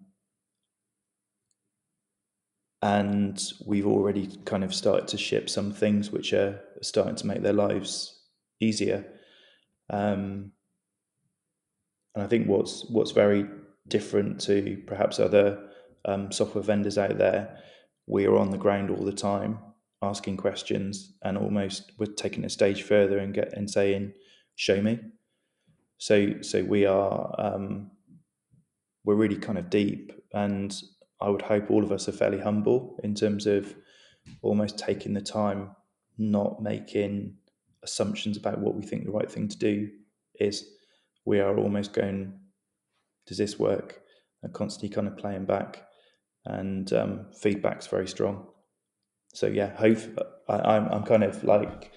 and 2.87 3.51
we've 3.65 3.85
already 3.85 4.27
kind 4.45 4.63
of 4.63 4.73
started 4.73 5.09
to 5.09 5.17
ship 5.17 5.49
some 5.49 5.73
things 5.73 6.09
which 6.09 6.31
are 6.31 6.61
starting 6.81 7.15
to 7.15 7.27
make 7.27 7.41
their 7.41 7.51
lives 7.51 8.21
easier. 8.61 9.05
Um, 9.89 10.53
and 12.15 12.23
I 12.23 12.27
think 12.27 12.47
what's 12.47 12.85
what's 12.89 13.11
very 13.11 13.45
different 13.89 14.39
to 14.41 14.81
perhaps 14.87 15.19
other 15.19 15.67
um, 16.05 16.31
software 16.31 16.63
vendors 16.63 16.97
out 16.97 17.17
there, 17.17 17.59
we 18.05 18.25
are 18.25 18.37
on 18.37 18.51
the 18.51 18.57
ground 18.57 18.89
all 18.89 19.03
the 19.03 19.11
time 19.11 19.59
asking 20.01 20.37
questions 20.37 21.13
and 21.23 21.37
almost 21.37 21.91
we're 21.97 22.05
taking 22.05 22.45
a 22.45 22.49
stage 22.49 22.83
further 22.83 23.17
and 23.17 23.33
get 23.33 23.51
and 23.51 23.69
saying, 23.69 24.13
"Show 24.55 24.81
me." 24.81 24.99
So 25.97 26.41
so 26.41 26.63
we 26.63 26.85
are 26.85 27.35
um, 27.37 27.91
we're 29.03 29.15
really 29.23 29.41
kind 29.47 29.57
of 29.57 29.69
deep, 29.69 30.13
and 30.33 30.71
I 31.19 31.29
would 31.29 31.41
hope 31.41 31.69
all 31.69 31.83
of 31.83 31.91
us 31.91 32.07
are 32.07 32.13
fairly 32.13 32.39
humble 32.39 32.99
in 33.03 33.15
terms 33.15 33.47
of 33.47 33.75
almost 34.41 34.77
taking 34.77 35.13
the 35.13 35.21
time, 35.21 35.71
not 36.17 36.61
making 36.61 37.35
assumptions 37.83 38.37
about 38.37 38.59
what 38.59 38.75
we 38.75 38.83
think 38.83 39.05
the 39.05 39.11
right 39.11 39.31
thing 39.31 39.47
to 39.47 39.57
do 39.57 39.89
is. 40.39 40.73
We 41.25 41.41
are 41.41 41.57
almost 41.57 41.91
going, 41.91 42.39
does 43.25 43.37
this 43.37 43.59
work? 43.59 44.01
And 44.43 44.53
constantly 44.53 44.87
kind 44.87 45.07
of 45.07 45.17
playing 45.17 45.43
back 45.43 45.87
and 46.47 46.91
um, 46.93 47.25
feedback's 47.33 47.87
very 47.87 48.07
strong. 48.07 48.47
So 49.33 49.47
yeah, 49.47 49.75
hope 49.75 49.99
I, 50.47 50.55
am 50.55 50.85
I'm, 50.85 50.87
I'm 50.91 51.03
kind 51.03 51.23
of 51.23 51.43
like 51.43 51.91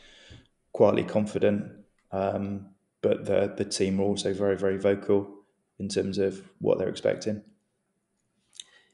quietly 0.73 1.05
confident, 1.05 1.71
um, 2.13 2.71
but 3.03 3.25
the 3.25 3.55
the 3.57 3.65
team 3.65 4.01
are 4.01 4.05
also 4.05 4.35
very 4.35 4.57
very 4.57 4.77
vocal 4.77 5.29
in 5.79 5.89
terms 5.89 6.19
of 6.19 6.43
what 6.59 6.79
they're 6.79 6.89
expecting. 6.89 7.43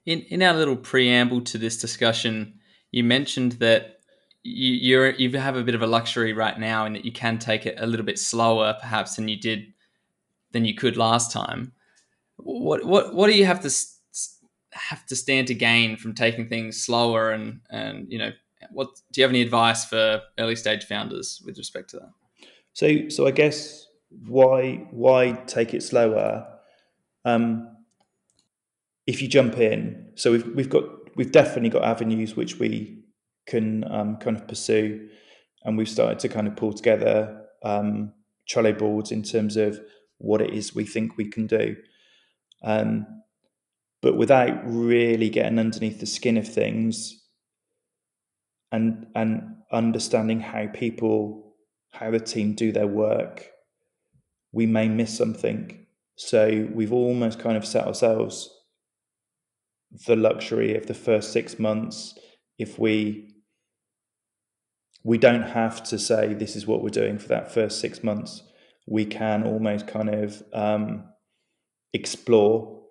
In 0.07 0.21
in 0.23 0.43
our 0.43 0.55
little 0.55 0.77
preamble 0.77 1.43
to 1.43 1.59
this 1.59 1.77
discussion, 1.77 2.61
you 2.93 3.05
mentioned 3.05 3.53
that 3.53 4.01
you 4.43 4.73
you're 4.73 5.11
you 5.11 5.37
have 5.39 5.57
a 5.57 5.65
bit 5.65 5.75
of 5.75 5.83
a 5.83 5.87
luxury 5.87 6.33
right 6.33 6.59
now 6.59 6.87
in 6.87 6.93
that 6.95 7.05
you 7.05 7.13
can 7.13 7.39
take 7.39 7.67
it 7.67 7.77
a 7.79 7.87
little 7.87 8.07
bit 8.07 8.19
slower, 8.19 8.77
perhaps 8.81 9.17
than 9.17 9.29
you 9.29 9.39
did 9.39 9.73
than 10.53 10.65
you 10.65 10.75
could 10.75 10.97
last 10.97 11.33
time. 11.33 11.73
What 12.37 12.85
what 12.85 13.15
what 13.15 13.27
do 13.27 13.37
you 13.37 13.45
have 13.45 13.61
to 13.63 13.71
have 14.73 15.05
to 15.07 15.17
stand 15.17 15.49
to 15.49 15.55
gain 15.55 15.97
from 15.97 16.15
taking 16.15 16.49
things 16.49 16.83
slower 16.83 17.31
and 17.31 17.61
and 17.71 18.11
you 18.11 18.19
know 18.19 18.31
what 18.71 18.89
do 19.13 19.21
you 19.21 19.25
have 19.25 19.31
any 19.31 19.43
advice 19.43 19.85
for 19.85 20.23
early 20.39 20.57
stage 20.57 20.85
founders 20.85 21.43
with 21.45 21.57
respect 21.59 21.91
to 21.91 21.97
that 21.97 22.11
so 22.73 23.09
so 23.09 23.27
i 23.27 23.31
guess 23.31 23.87
why 24.27 24.87
why 24.91 25.33
take 25.47 25.75
it 25.75 25.83
slower 25.83 26.47
um 27.25 27.76
if 29.07 29.23
you 29.23 29.29
jump 29.29 29.59
in 29.59 30.11
so 30.15 30.33
we've 30.33 30.47
we've 30.55 30.71
got 30.71 30.85
we've 31.17 31.33
definitely 31.33 31.71
got 31.71 31.85
avenues 31.85 32.37
which 32.37 32.59
we 32.59 33.03
can 33.47 33.85
um, 33.91 34.17
kind 34.17 34.37
of 34.37 34.47
pursue 34.49 35.09
and 35.65 35.77
we've 35.77 35.89
started 35.89 36.19
to 36.19 36.29
kind 36.29 36.47
of 36.47 36.57
pull 36.57 36.73
together 36.73 37.43
um, 37.65 38.13
Trello 38.49 38.77
boards 38.77 39.11
in 39.11 39.23
terms 39.23 39.57
of 39.57 39.81
what 40.19 40.41
it 40.41 40.55
is 40.55 40.75
we 40.75 40.85
think 40.85 41.17
we 41.17 41.29
can 41.29 41.47
do. 41.47 41.77
Um, 42.63 43.07
but 44.01 44.17
without 44.17 44.61
really 44.65 45.29
getting 45.29 45.59
underneath 45.59 46.01
the 46.01 46.07
skin 46.07 46.37
of 46.37 46.47
things 46.47 47.25
and 48.73 49.07
and 49.15 49.57
understanding 49.73 50.41
how 50.41 50.67
people 50.69 51.55
how 51.91 52.11
the 52.11 52.21
team 52.21 52.53
do 52.55 52.73
their 52.73 52.87
work 52.87 53.49
we 54.53 54.67
may 54.67 54.89
miss 54.89 55.17
something 55.17 55.87
so 56.17 56.69
we've 56.73 56.93
almost 56.93 57.39
kind 57.39 57.57
of 57.57 57.67
set 57.67 57.87
ourselves 57.87 58.51
the 60.07 60.17
luxury 60.17 60.77
of 60.77 60.87
the 60.87 60.95
first 60.95 61.33
6 61.33 61.59
months 61.59 62.15
if 62.59 62.79
we 62.79 63.33
we 65.05 65.19
don't 65.19 65.43
have 65.43 65.85
to 65.85 65.99
say 65.99 66.35
this 66.35 66.57
is 66.57 66.67
what 66.67 66.83
we're 66.83 66.89
doing 66.91 67.19
for 67.19 67.29
that 67.29 67.53
first 67.53 67.81
6 67.81 68.03
months 68.03 68.43
we 68.87 69.05
can 69.05 69.45
almost 69.45 69.87
kind 69.87 70.09
of 70.15 70.43
um, 70.53 71.05
explore. 71.93 72.83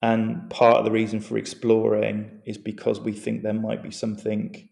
And 0.00 0.48
part 0.50 0.76
of 0.76 0.84
the 0.84 0.90
reason 0.90 1.20
for 1.20 1.38
exploring 1.38 2.42
is 2.46 2.58
because 2.58 3.00
we 3.00 3.12
think 3.12 3.42
there 3.42 3.54
might 3.54 3.82
be 3.82 3.90
something 3.90 4.68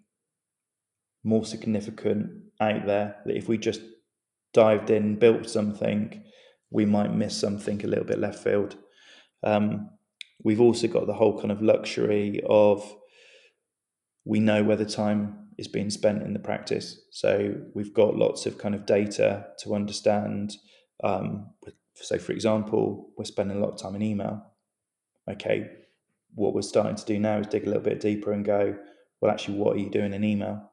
more 1.25 1.45
significant 1.45 2.31
out 2.61 2.87
there 2.87 3.17
that 3.25 3.37
if 3.37 3.49
we 3.49 3.59
just 3.59 3.81
dived 4.53 4.91
in, 4.91 5.19
built 5.19 5.49
something, 5.49 6.23
we 6.71 6.85
might 6.85 7.15
miss 7.15 7.37
something 7.37 7.83
a 7.83 7.89
little 7.89 8.05
bit 8.05 8.19
left 8.19 8.43
field. 8.43 8.77
Um, 9.43 9.91
we've 10.45 10.61
also 10.61 10.89
got 10.89 11.07
the 11.07 11.15
whole 11.15 11.39
kind 11.39 11.53
of 11.53 11.63
luxury 11.63 12.41
of 12.49 12.97
we 14.25 14.41
know 14.41 14.63
where 14.63 14.77
the 14.77 14.87
time 14.87 15.49
is 15.59 15.69
being 15.69 15.91
spent 15.91 16.23
in 16.23 16.33
the 16.33 16.39
practice. 16.39 17.01
So 17.11 17.55
we've 17.75 17.93
got 17.93 18.17
lots 18.17 18.47
of 18.47 18.59
kind 18.59 18.75
of 18.75 18.87
data 18.87 19.47
to 19.61 19.75
understand. 19.75 20.57
Um, 21.03 21.51
so, 21.95 22.19
for 22.19 22.33
example, 22.33 23.11
we're 23.17 23.25
spending 23.25 23.59
a 23.59 23.61
lot 23.61 23.73
of 23.75 23.81
time 23.81 23.95
in 23.95 24.03
email. 24.03 24.43
Okay, 25.31 25.69
what 26.35 26.55
we're 26.55 26.63
starting 26.63 26.97
to 26.97 27.05
do 27.05 27.19
now 27.19 27.39
is 27.39 27.47
dig 27.47 27.65
a 27.65 27.67
little 27.67 27.83
bit 27.83 28.01
deeper 28.01 28.33
and 28.33 28.45
go, 28.45 28.77
well, 29.21 29.31
actually, 29.31 29.59
what 29.59 29.77
are 29.77 29.81
you 29.81 29.91
doing 29.91 30.15
in 30.15 30.25
email? 30.25 30.71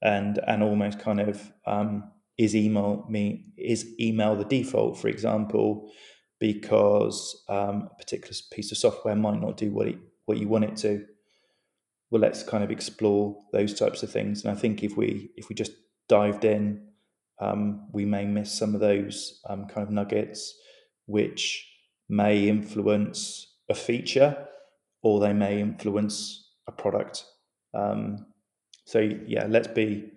And 0.00 0.38
and 0.46 0.62
almost 0.62 1.00
kind 1.00 1.20
of 1.20 1.52
um, 1.66 2.12
is 2.38 2.54
email 2.54 3.04
me 3.10 3.46
is 3.58 3.94
email 4.00 4.36
the 4.36 4.44
default, 4.44 4.98
for 4.98 5.08
example, 5.08 5.90
because 6.38 7.44
um, 7.48 7.88
a 7.92 7.94
particular 7.98 8.34
piece 8.52 8.70
of 8.72 8.78
software 8.78 9.16
might 9.16 9.40
not 9.40 9.56
do 9.56 9.70
what 9.70 9.88
it, 9.88 9.98
what 10.26 10.38
you 10.38 10.48
want 10.48 10.64
it 10.64 10.76
to. 10.76 11.04
Well 12.10 12.22
let's 12.22 12.42
kind 12.42 12.64
of 12.64 12.70
explore 12.70 13.36
those 13.52 13.74
types 13.74 14.02
of 14.02 14.10
things 14.10 14.42
and 14.42 14.50
i 14.50 14.58
think 14.58 14.82
if 14.82 14.96
we 14.96 15.30
if 15.36 15.50
we 15.50 15.54
just 15.54 15.72
dived 16.08 16.44
in 16.44 16.88
um, 17.40 17.86
we 17.92 18.04
may 18.04 18.24
miss 18.24 18.52
some 18.52 18.74
of 18.74 18.80
those 18.80 19.40
um, 19.48 19.66
kind 19.66 19.86
of 19.86 19.92
nuggets 19.92 20.54
which 21.06 21.66
may 22.08 22.48
influence 22.48 23.54
a 23.68 23.74
feature 23.74 24.48
or 25.02 25.20
they 25.20 25.32
may 25.32 25.60
influence 25.60 26.50
a 26.66 26.72
product. 26.72 27.24
Um, 27.74 28.26
so 28.84 28.98
yeah 29.26 29.46
let's 29.48 29.68
be 29.68 30.10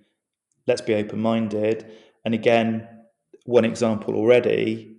let's 0.67 0.81
be 0.81 0.95
open-minded. 0.95 1.91
And 2.25 2.33
again 2.33 2.87
one 3.45 3.65
example 3.65 4.15
already 4.15 4.97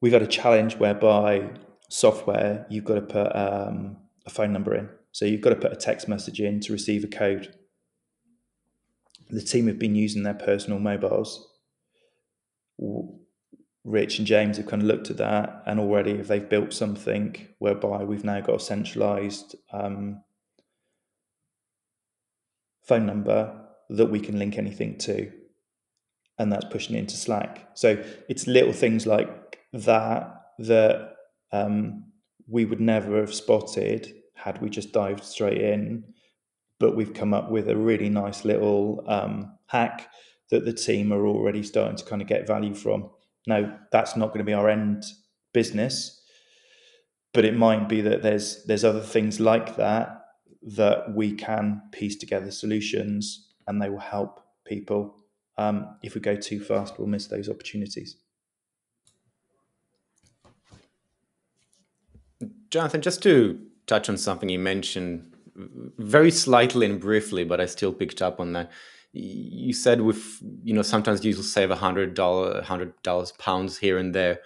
we've 0.00 0.12
had 0.12 0.22
a 0.22 0.26
challenge 0.26 0.76
whereby 0.76 1.50
software 1.88 2.66
you've 2.70 2.84
got 2.84 2.94
to 2.94 3.02
put 3.02 3.36
um, 3.36 3.96
a 4.26 4.30
phone 4.30 4.52
number 4.52 4.74
in 4.74 4.88
so 5.12 5.24
you've 5.24 5.40
got 5.40 5.50
to 5.50 5.56
put 5.56 5.72
a 5.72 5.76
text 5.76 6.08
message 6.08 6.40
in 6.40 6.60
to 6.60 6.72
receive 6.72 7.04
a 7.04 7.08
code. 7.08 7.54
The 9.28 9.42
team 9.42 9.66
have 9.66 9.78
been 9.78 9.94
using 9.94 10.22
their 10.22 10.34
personal 10.34 10.78
mobiles. 10.78 11.48
Rich 13.84 14.18
and 14.18 14.26
James 14.26 14.56
have 14.56 14.66
kind 14.66 14.82
of 14.82 14.88
looked 14.88 15.10
at 15.10 15.16
that, 15.18 15.62
and 15.66 15.80
already 15.80 16.14
they've 16.14 16.48
built 16.48 16.72
something 16.72 17.48
whereby 17.58 18.04
we've 18.04 18.24
now 18.24 18.40
got 18.40 18.56
a 18.56 18.60
centralized 18.60 19.56
um, 19.72 20.22
phone 22.82 23.06
number 23.06 23.56
that 23.88 24.10
we 24.10 24.20
can 24.20 24.38
link 24.38 24.58
anything 24.58 24.98
to, 24.98 25.32
and 26.38 26.52
that's 26.52 26.66
pushing 26.66 26.96
it 26.96 27.00
into 27.00 27.16
Slack. 27.16 27.68
So 27.74 28.02
it's 28.28 28.46
little 28.46 28.72
things 28.72 29.06
like 29.06 29.28
that 29.72 30.36
that 30.58 31.14
um, 31.52 32.04
we 32.46 32.64
would 32.64 32.80
never 32.80 33.18
have 33.18 33.34
spotted 33.34 34.14
had 34.34 34.60
we 34.60 34.68
just 34.70 34.92
dived 34.92 35.24
straight 35.24 35.60
in. 35.60 36.04
But 36.78 36.96
we've 36.96 37.12
come 37.12 37.34
up 37.34 37.50
with 37.50 37.68
a 37.68 37.76
really 37.76 38.08
nice 38.08 38.44
little 38.44 39.04
um, 39.06 39.52
hack 39.66 40.08
that 40.50 40.64
the 40.64 40.72
team 40.72 41.12
are 41.12 41.26
already 41.26 41.62
starting 41.62 41.96
to 41.96 42.04
kind 42.04 42.22
of 42.22 42.28
get 42.28 42.46
value 42.46 42.74
from. 42.74 43.10
Now, 43.46 43.78
that's 43.92 44.16
not 44.16 44.28
going 44.28 44.38
to 44.38 44.44
be 44.44 44.54
our 44.54 44.68
end 44.68 45.04
business, 45.52 46.22
but 47.32 47.44
it 47.44 47.54
might 47.56 47.88
be 47.88 48.00
that 48.00 48.22
there's 48.22 48.64
there's 48.64 48.84
other 48.84 49.00
things 49.00 49.40
like 49.40 49.76
that 49.76 50.16
that 50.62 51.14
we 51.14 51.32
can 51.32 51.82
piece 51.92 52.16
together 52.16 52.50
solutions, 52.50 53.48
and 53.66 53.80
they 53.80 53.88
will 53.88 53.98
help 53.98 54.40
people. 54.64 55.16
Um, 55.56 55.96
if 56.02 56.14
we 56.14 56.20
go 56.20 56.36
too 56.36 56.60
fast, 56.60 56.98
we'll 56.98 57.08
miss 57.08 57.26
those 57.26 57.48
opportunities. 57.48 58.16
Jonathan, 62.70 63.02
just 63.02 63.22
to 63.24 63.60
touch 63.86 64.08
on 64.08 64.16
something 64.16 64.48
you 64.48 64.58
mentioned 64.58 65.32
very 65.98 66.30
slightly 66.30 66.86
and 66.86 67.00
briefly, 67.00 67.44
but 67.44 67.60
I 67.60 67.66
still 67.66 67.92
picked 67.92 68.22
up 68.22 68.40
on 68.40 68.52
that. 68.52 68.70
You 69.12 69.72
said 69.72 70.00
with 70.02 70.40
you 70.62 70.72
know 70.72 70.82
sometimes 70.82 71.24
you 71.24 71.34
will 71.34 71.42
save 71.42 71.72
a 71.72 71.76
hundred 71.76 72.14
dollar, 72.14 72.62
hundred 72.62 72.92
dollars, 73.02 73.32
pounds 73.32 73.78
here 73.78 73.98
and 73.98 74.14
there, 74.14 74.40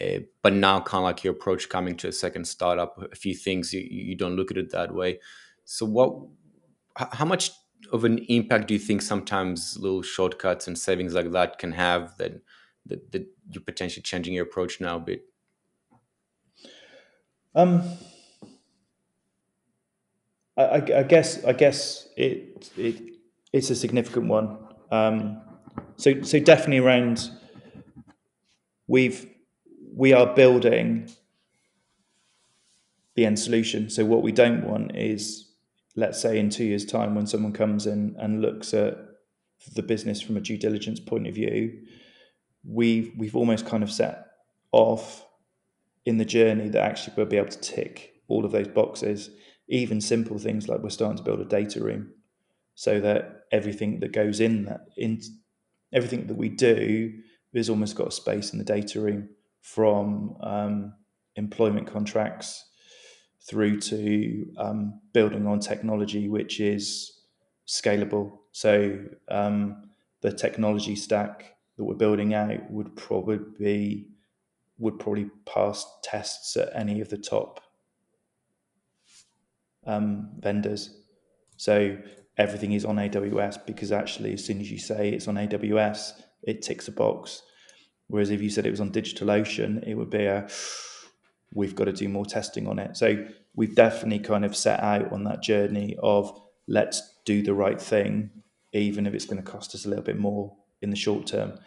uh, 0.00 0.20
but 0.42 0.52
now 0.52 0.80
kind 0.80 1.02
of 1.02 1.04
like 1.04 1.22
your 1.22 1.32
approach 1.32 1.68
coming 1.68 1.96
to 1.98 2.08
a 2.08 2.12
second 2.12 2.46
startup, 2.46 3.00
a 3.12 3.14
few 3.14 3.34
things 3.34 3.72
you 3.72 3.86
you 3.88 4.16
don't 4.16 4.34
look 4.34 4.50
at 4.50 4.56
it 4.56 4.72
that 4.72 4.92
way. 4.92 5.20
So 5.64 5.86
what, 5.86 6.16
how 6.96 7.24
much 7.24 7.52
of 7.92 8.04
an 8.04 8.18
impact 8.28 8.66
do 8.66 8.74
you 8.74 8.80
think 8.80 9.02
sometimes 9.02 9.78
little 9.78 10.02
shortcuts 10.02 10.66
and 10.66 10.76
savings 10.76 11.14
like 11.14 11.30
that 11.30 11.58
can 11.58 11.72
have 11.72 12.16
that 12.18 12.42
that, 12.86 13.12
that 13.12 13.26
you're 13.48 13.62
potentially 13.62 14.02
changing 14.02 14.34
your 14.34 14.44
approach 14.44 14.80
now 14.80 14.96
a 14.96 15.00
bit? 15.00 15.29
Um, 17.54 17.82
I, 20.56 20.76
I, 20.76 21.02
guess 21.02 21.44
I 21.44 21.52
guess 21.52 22.08
it 22.16 22.70
it 22.76 23.02
it's 23.52 23.70
a 23.70 23.74
significant 23.74 24.26
one. 24.26 24.58
Um, 24.90 25.40
so 25.96 26.22
so 26.22 26.38
definitely 26.38 26.78
around 26.78 27.30
we've 28.86 29.26
we 29.94 30.12
are 30.12 30.34
building 30.34 31.10
the 33.16 33.26
end 33.26 33.38
solution. 33.38 33.90
So 33.90 34.04
what 34.04 34.22
we 34.22 34.32
don't 34.32 34.64
want 34.64 34.96
is 34.96 35.50
let's 35.96 36.20
say 36.20 36.38
in 36.38 36.50
two 36.50 36.64
years' 36.64 36.84
time 36.84 37.14
when 37.14 37.26
someone 37.26 37.52
comes 37.52 37.86
in 37.86 38.16
and 38.18 38.40
looks 38.40 38.72
at 38.74 38.96
the 39.74 39.82
business 39.82 40.20
from 40.20 40.36
a 40.36 40.40
due 40.40 40.56
diligence 40.56 41.00
point 41.00 41.26
of 41.26 41.34
view, 41.34 41.80
we've 42.64 43.12
we've 43.16 43.36
almost 43.36 43.66
kind 43.66 43.82
of 43.82 43.90
set 43.90 44.26
off 44.72 45.26
in 46.06 46.18
the 46.18 46.24
journey 46.24 46.68
that 46.68 46.82
actually 46.82 47.14
we'll 47.16 47.26
be 47.26 47.36
able 47.36 47.48
to 47.48 47.60
tick 47.60 48.14
all 48.28 48.44
of 48.44 48.52
those 48.52 48.68
boxes 48.68 49.30
even 49.68 50.00
simple 50.00 50.38
things 50.38 50.68
like 50.68 50.80
we're 50.82 50.88
starting 50.88 51.16
to 51.16 51.22
build 51.22 51.40
a 51.40 51.44
data 51.44 51.82
room 51.82 52.12
so 52.74 53.00
that 53.00 53.42
everything 53.52 54.00
that 54.00 54.12
goes 54.12 54.40
in 54.40 54.64
that 54.64 54.80
in 54.96 55.20
everything 55.92 56.26
that 56.26 56.36
we 56.36 56.48
do 56.48 57.12
is 57.52 57.68
almost 57.68 57.96
got 57.96 58.08
a 58.08 58.12
space 58.12 58.52
in 58.52 58.58
the 58.58 58.64
data 58.64 59.00
room 59.00 59.28
from 59.60 60.36
um, 60.42 60.92
employment 61.36 61.86
contracts 61.86 62.64
through 63.48 63.80
to 63.80 64.46
um, 64.58 65.00
building 65.12 65.46
on 65.46 65.60
technology 65.60 66.28
which 66.28 66.60
is 66.60 67.20
scalable. 67.66 68.38
So 68.52 68.98
um, 69.28 69.90
the 70.22 70.32
technology 70.32 70.96
stack 70.96 71.56
that 71.76 71.84
we're 71.84 71.94
building 71.94 72.34
out 72.34 72.70
would 72.70 72.96
probably 72.96 73.38
be 73.58 74.08
would 74.80 74.98
probably 74.98 75.30
pass 75.46 75.86
tests 76.02 76.56
at 76.56 76.70
any 76.74 77.00
of 77.00 77.08
the 77.10 77.18
top 77.18 77.60
um, 79.86 80.30
vendors. 80.38 81.02
So 81.56 81.98
everything 82.36 82.72
is 82.72 82.84
on 82.84 82.96
AWS 82.96 83.66
because 83.66 83.92
actually, 83.92 84.32
as 84.32 84.44
soon 84.44 84.60
as 84.60 84.70
you 84.70 84.78
say 84.78 85.10
it's 85.10 85.28
on 85.28 85.36
AWS, 85.36 86.22
it 86.42 86.62
ticks 86.62 86.88
a 86.88 86.92
box. 86.92 87.42
Whereas 88.08 88.30
if 88.30 88.42
you 88.42 88.50
said 88.50 88.66
it 88.66 88.70
was 88.70 88.80
on 88.80 88.90
DigitalOcean, 88.90 89.86
it 89.86 89.94
would 89.94 90.10
be 90.10 90.24
a 90.24 90.48
we've 91.52 91.74
got 91.74 91.84
to 91.84 91.92
do 91.92 92.08
more 92.08 92.24
testing 92.24 92.66
on 92.66 92.78
it. 92.78 92.96
So 92.96 93.26
we've 93.54 93.74
definitely 93.74 94.20
kind 94.20 94.44
of 94.44 94.56
set 94.56 94.80
out 94.80 95.12
on 95.12 95.24
that 95.24 95.42
journey 95.42 95.96
of 96.02 96.40
let's 96.68 97.02
do 97.24 97.42
the 97.42 97.54
right 97.54 97.80
thing, 97.80 98.30
even 98.72 99.06
if 99.06 99.14
it's 99.14 99.24
going 99.24 99.42
to 99.42 99.50
cost 99.50 99.74
us 99.74 99.84
a 99.84 99.88
little 99.88 100.04
bit 100.04 100.18
more 100.18 100.56
in 100.80 100.90
the 100.90 100.96
short 100.96 101.26
term. 101.26 101.58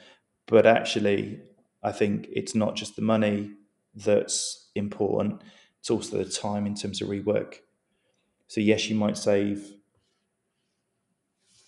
But 0.47 0.65
actually, 0.65 1.41
I 1.83 1.91
think 1.91 2.27
it's 2.31 2.55
not 2.55 2.75
just 2.75 2.95
the 2.95 3.01
money 3.01 3.51
that's 3.95 4.69
important, 4.75 5.41
it's 5.79 5.91
also 5.91 6.23
the 6.23 6.29
time 6.29 6.65
in 6.65 6.75
terms 6.75 7.01
of 7.01 7.09
rework. 7.09 7.55
So 8.47 8.61
yes, 8.61 8.89
you 8.89 8.95
might 8.95 9.17
save 9.17 9.73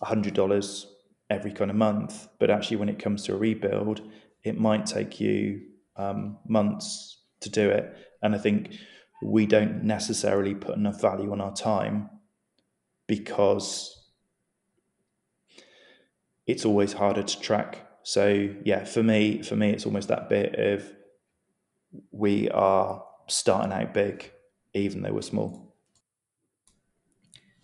$100 0.02 0.86
every 1.30 1.52
kind 1.52 1.72
of 1.72 1.78
month, 1.78 2.28
but 2.40 2.50
actually 2.50 2.78
when 2.78 2.90
it 2.90 3.00
comes 3.00 3.24
to 3.24 3.34
a 3.34 3.38
rebuild, 3.38 4.02
it 4.44 4.60
might 4.60 4.86
take 4.86 5.20
you 5.20 5.62
um, 5.96 6.38
months 6.48 7.24
to 7.42 7.50
do 7.50 7.70
it. 7.70 7.96
And 8.22 8.36
I 8.36 8.38
think 8.38 8.78
we 9.24 9.46
don't 9.46 9.84
necessarily 9.84 10.54
put 10.54 10.76
enough 10.76 11.02
value 11.02 11.32
on 11.32 11.42
our 11.42 11.54
time 11.54 12.10
because 13.08 14.12
it's 16.46 16.66
always 16.66 16.94
harder 16.94 17.24
to 17.24 17.40
track. 17.40 17.88
So 18.06 18.50
yeah, 18.64 18.86
for 18.86 19.02
me, 19.02 19.42
for 19.42 19.56
me, 19.56 19.72
it's 19.72 19.88
almost 19.88 20.10
that 20.10 20.30
bit 20.30 20.54
of 20.54 20.88
we 22.12 22.48
are 22.52 23.04
starting 23.26 23.74
out 23.74 23.96
big, 23.96 24.32
even 24.76 25.02
though 25.02 25.12
we're 25.12 25.24
small. 25.24 25.74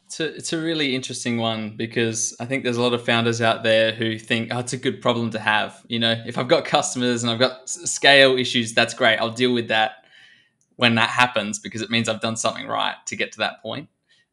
It's 0.08 0.20
a, 0.20 0.36
it's 0.36 0.52
a 0.52 0.58
really 0.58 0.96
interesting 0.96 1.38
one 1.38 1.78
because 1.78 2.36
I 2.40 2.46
think 2.46 2.64
there's 2.64 2.78
a 2.78 2.82
lot 2.82 2.94
of 2.94 3.06
founders 3.06 3.40
out 3.40 3.62
there 3.62 3.92
who 3.92 4.18
think, 4.18 4.50
oh, 4.52 4.58
it's 4.58 4.74
a 4.74 4.78
good 4.78 5.00
problem 5.00 5.30
to 5.30 5.40
have. 5.40 5.80
You 5.88 6.00
know, 6.00 6.20
if 6.26 6.40
I've 6.40 6.48
got 6.48 6.66
customers 6.66 7.22
and 7.22 7.32
I've 7.32 7.40
got 7.40 7.70
scale 7.70 8.36
issues, 8.36 8.74
that's 8.74 8.96
great. 8.96 9.18
I'll 9.18 9.30
deal 9.30 9.54
with 9.54 9.68
that 9.68 10.06
when 10.76 10.96
that 10.96 11.10
happens 11.10 11.60
because 11.60 11.84
it 11.84 11.92
means 11.92 12.10
I've 12.10 12.20
done 12.20 12.36
something 12.36 12.66
right 12.66 12.96
to 13.06 13.16
get 13.16 13.32
to 13.34 13.38
that 13.40 13.62
point. 13.62 13.90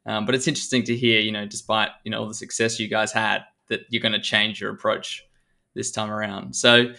Um, 0.07 0.25
but 0.25 0.35
it's 0.35 0.49
interesting 0.49 0.85
to 0.85 0.97
hear, 0.97 1.21
you 1.21 1.33
know, 1.33 1.45
despite 1.45 1.91
you 2.03 2.11
know 2.11 2.21
all 2.21 2.29
the 2.29 2.35
success 2.35 2.81
you 2.81 2.89
guys 2.89 3.13
had, 3.13 3.45
that 3.69 3.83
you're 3.91 4.01
going 4.01 4.13
to 4.13 4.21
change 4.21 4.59
your 4.59 4.71
approach 4.71 5.28
this 5.79 5.91
time 5.91 6.11
around. 6.11 6.55
So, 6.55 6.93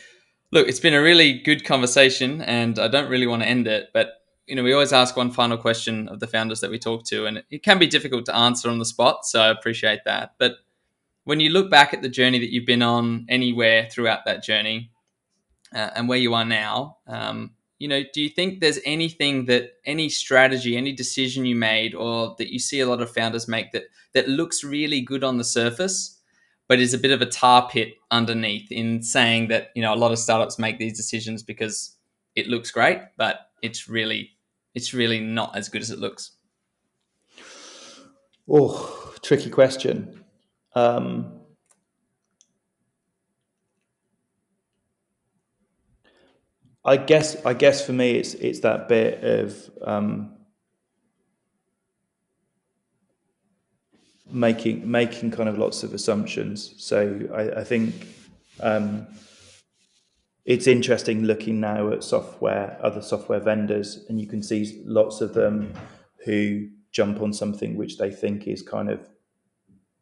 look, 0.52 0.68
it's 0.68 0.80
been 0.80 0.96
a 0.96 1.02
really 1.02 1.34
good 1.34 1.64
conversation, 1.64 2.42
and 2.42 2.80
I 2.80 2.88
don't 2.88 3.10
really 3.10 3.28
want 3.28 3.44
to 3.44 3.48
end 3.48 3.68
it, 3.68 3.90
but 3.94 4.14
you 4.50 4.56
know, 4.56 4.64
we 4.64 4.74
always 4.74 4.94
ask 4.94 5.16
one 5.16 5.30
final 5.30 5.58
question 5.58 6.08
of 6.08 6.20
the 6.20 6.26
founders 6.26 6.60
that 6.62 6.72
we 6.72 6.80
talk 6.80 7.06
to, 7.06 7.28
and 7.28 7.44
it 7.52 7.62
can 7.62 7.78
be 7.78 7.86
difficult 7.86 8.26
to 8.26 8.36
answer 8.36 8.68
on 8.68 8.80
the 8.80 8.86
spot. 8.86 9.24
So 9.26 9.40
I 9.40 9.50
appreciate 9.50 10.00
that. 10.06 10.34
But 10.40 10.56
when 11.24 11.40
you 11.40 11.52
look 11.52 11.70
back 11.70 11.94
at 11.94 12.02
the 12.02 12.10
journey 12.10 12.40
that 12.40 12.52
you've 12.52 12.66
been 12.66 12.82
on 12.82 13.28
anywhere 13.30 13.88
throughout 13.92 14.26
that 14.26 14.44
journey 14.44 14.90
uh, 15.76 15.92
and 15.96 16.10
where 16.10 16.18
you 16.18 16.34
are 16.34 16.46
now, 16.46 16.98
um, 17.06 17.52
you 17.78 17.88
know, 17.88 18.02
do 18.12 18.22
you 18.22 18.30
think 18.30 18.60
there's 18.60 18.80
anything 18.86 19.46
that 19.46 19.74
any 19.86 20.10
strategy, 20.10 20.76
any 20.76 20.94
decision 20.94 21.46
you 21.46 21.56
made, 21.56 21.94
or 21.94 22.36
that 22.40 22.52
you 22.52 22.58
see 22.58 22.80
a 22.80 22.90
lot 22.90 23.02
of 23.02 23.14
founders 23.14 23.48
make 23.48 23.72
that 23.74 23.84
that 24.14 24.28
looks 24.28 24.64
really 24.64 25.02
good 25.02 25.24
on 25.24 25.38
the 25.38 25.44
surface, 25.44 26.19
but 26.70 26.80
is 26.80 26.94
a 26.94 26.98
bit 26.98 27.12
of 27.12 27.22
a 27.22 27.26
tar 27.26 27.68
pit 27.68 27.96
underneath 28.12 28.72
in 28.72 29.02
saying 29.02 29.50
that 29.50 29.72
you 29.76 29.82
know 29.82 29.94
a 29.94 29.98
lot 29.98 30.12
of 30.14 30.20
startups 30.20 30.58
make 30.58 30.78
these 30.78 30.96
decisions 30.96 31.44
because 31.44 31.98
it 32.36 32.48
looks 32.48 32.72
great, 32.72 33.00
but 33.18 33.50
it's 33.62 33.90
really 33.90 34.30
it's 34.76 34.94
really 34.94 35.20
not 35.20 35.58
as 35.58 35.68
good 35.68 35.82
as 35.82 35.90
it 35.90 36.00
looks? 36.00 36.32
Oh, 38.48 39.14
tricky 39.22 39.50
question. 39.50 40.24
Um, 40.76 41.40
I 46.86 46.98
guess 46.98 47.44
I 47.46 47.54
guess 47.56 47.86
for 47.86 47.94
me 47.94 48.12
it's 48.12 48.36
it's 48.36 48.60
that 48.60 48.88
bit 48.88 49.24
of 49.24 49.70
um, 49.82 50.36
making 54.32 54.90
making 54.90 55.32
kind 55.32 55.50
of 55.50 55.58
lots 55.58 55.84
of 55.84 55.94
assumptions. 55.94 56.74
So 56.78 57.28
I, 57.34 57.62
I 57.62 57.64
think 57.64 57.94
um, 58.60 59.08
it's 60.46 60.68
interesting 60.68 61.24
looking 61.24 61.60
now 61.60 61.92
at 61.92 62.04
software, 62.04 62.78
other 62.82 63.02
software 63.02 63.40
vendors, 63.40 64.06
and 64.10 64.20
you 64.20 64.28
can 64.28 64.42
see 64.42 64.82
lots 64.86 65.22
of 65.22 65.34
them 65.34 65.74
who 66.26 66.70
jump 66.92 67.22
on 67.22 67.34
something 67.34 67.76
which 67.76 67.98
they 67.98 68.12
think 68.12 68.48
is 68.48 68.62
kind 68.62 68.90
of 68.90 69.08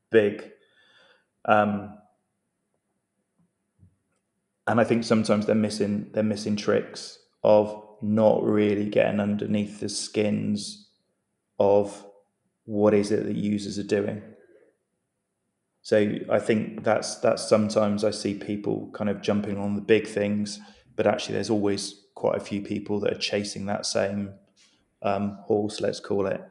big. 0.09 0.51
Um, 1.45 1.97
and 4.67 4.79
I 4.79 4.83
think 4.83 5.03
sometimes 5.03 5.45
they're 5.45 5.55
missing 5.55 6.09
they're 6.13 6.23
missing 6.23 6.55
tricks 6.55 7.19
of 7.43 7.83
not 8.01 8.43
really 8.43 8.89
getting 8.89 9.19
underneath 9.19 9.79
the 9.79 9.89
skins 9.89 10.89
of 11.59 12.05
what 12.67 12.93
is 12.93 13.11
it 13.11 13.25
that 13.25 13.37
users 13.37 13.79
are 13.79 13.83
doing. 13.83 14.21
So 15.81 16.15
I 16.29 16.37
think 16.39 16.83
that's 16.83 17.15
that's 17.15 17.47
sometimes 17.47 18.03
I 18.03 18.11
see 18.11 18.33
people 18.33 18.91
kind 18.93 19.09
of 19.09 19.21
jumping 19.21 19.57
on 19.57 19.75
the 19.75 19.81
big 19.81 20.05
things, 20.05 20.59
but 20.97 21.07
actually 21.07 21.35
there's 21.35 21.49
always 21.49 21.95
quite 22.13 22.35
a 22.35 22.41
few 22.41 22.61
people 22.61 22.99
that 22.99 23.13
are 23.13 23.19
chasing 23.19 23.67
that 23.67 23.85
same 23.85 24.33
um, 25.01 25.37
horse, 25.43 25.79
let's 25.79 26.01
call 26.01 26.27
it. 26.27 26.41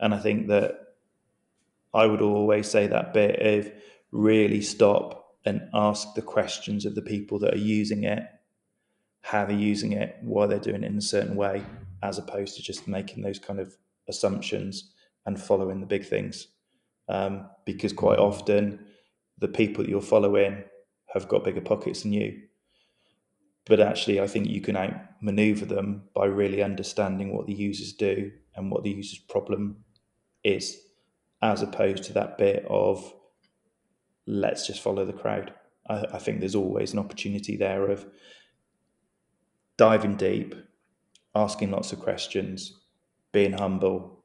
And 0.00 0.14
I 0.14 0.18
think 0.18 0.48
that 0.48 0.94
I 1.92 2.06
would 2.06 2.22
always 2.22 2.68
say 2.68 2.86
that 2.86 3.12
bit 3.12 3.38
of 3.40 3.70
really 4.12 4.62
stop 4.62 5.36
and 5.44 5.68
ask 5.74 6.14
the 6.14 6.22
questions 6.22 6.86
of 6.86 6.94
the 6.94 7.02
people 7.02 7.38
that 7.40 7.52
are 7.52 7.58
using 7.58 8.04
it, 8.04 8.22
how 9.20 9.44
they're 9.44 9.56
using 9.56 9.92
it, 9.92 10.16
why 10.22 10.46
they're 10.46 10.58
doing 10.58 10.84
it 10.84 10.90
in 10.90 10.96
a 10.96 11.02
certain 11.02 11.36
way, 11.36 11.62
as 12.02 12.16
opposed 12.16 12.56
to 12.56 12.62
just 12.62 12.88
making 12.88 13.22
those 13.22 13.38
kind 13.38 13.60
of 13.60 13.76
assumptions 14.08 14.94
and 15.26 15.40
following 15.40 15.80
the 15.80 15.86
big 15.86 16.06
things 16.06 16.48
um, 17.08 17.48
because 17.64 17.92
quite 17.92 18.18
often 18.18 18.86
the 19.38 19.48
people 19.48 19.84
that 19.84 19.90
you're 19.90 20.00
following 20.00 20.64
have 21.12 21.28
got 21.28 21.44
bigger 21.44 21.60
pockets 21.60 22.02
than 22.02 22.12
you. 22.12 22.42
But 23.66 23.80
actually, 23.80 24.20
I 24.20 24.26
think 24.26 24.48
you 24.48 24.60
can 24.60 24.76
outmaneuver 24.76 25.66
them 25.66 26.04
by 26.14 26.26
really 26.26 26.62
understanding 26.62 27.34
what 27.34 27.46
the 27.46 27.52
users 27.52 27.92
do 27.92 28.30
and 28.54 28.70
what 28.70 28.84
the 28.84 28.90
user's 28.90 29.18
problem 29.18 29.84
is, 30.44 30.76
as 31.42 31.62
opposed 31.62 32.04
to 32.04 32.12
that 32.14 32.38
bit 32.38 32.64
of 32.68 33.12
let's 34.26 34.66
just 34.66 34.80
follow 34.80 35.04
the 35.04 35.12
crowd. 35.12 35.52
I, 35.88 36.04
I 36.14 36.18
think 36.18 36.40
there's 36.40 36.54
always 36.54 36.92
an 36.92 36.98
opportunity 36.98 37.56
there 37.56 37.90
of 37.90 38.06
diving 39.76 40.16
deep, 40.16 40.54
asking 41.34 41.70
lots 41.70 41.92
of 41.92 42.00
questions, 42.00 42.72
being 43.32 43.52
humble, 43.52 44.15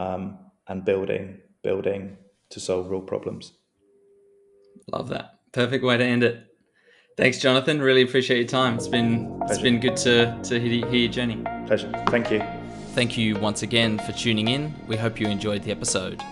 um, 0.00 0.38
and 0.66 0.84
building 0.84 1.38
building 1.62 2.16
to 2.48 2.58
solve 2.58 2.90
real 2.90 3.02
problems. 3.02 3.52
Love 4.90 5.10
that. 5.10 5.38
Perfect 5.52 5.84
way 5.84 5.98
to 5.98 6.04
end 6.04 6.24
it. 6.24 6.46
Thanks, 7.16 7.38
Jonathan. 7.38 7.80
Really 7.82 8.02
appreciate 8.02 8.38
your 8.38 8.48
time. 8.48 8.74
It's 8.76 8.88
been 8.88 9.36
Pleasure. 9.38 9.52
it's 9.52 9.62
been 9.62 9.78
good 9.78 9.96
to 9.98 10.36
to 10.42 10.58
hear, 10.58 10.86
hear 10.86 11.00
your 11.00 11.12
journey. 11.12 11.44
Pleasure. 11.66 11.92
Thank 12.08 12.30
you. 12.30 12.42
Thank 12.94 13.18
you 13.18 13.36
once 13.36 13.62
again 13.62 13.98
for 13.98 14.12
tuning 14.12 14.48
in. 14.48 14.74
We 14.88 14.96
hope 14.96 15.20
you 15.20 15.28
enjoyed 15.28 15.62
the 15.62 15.70
episode. 15.70 16.22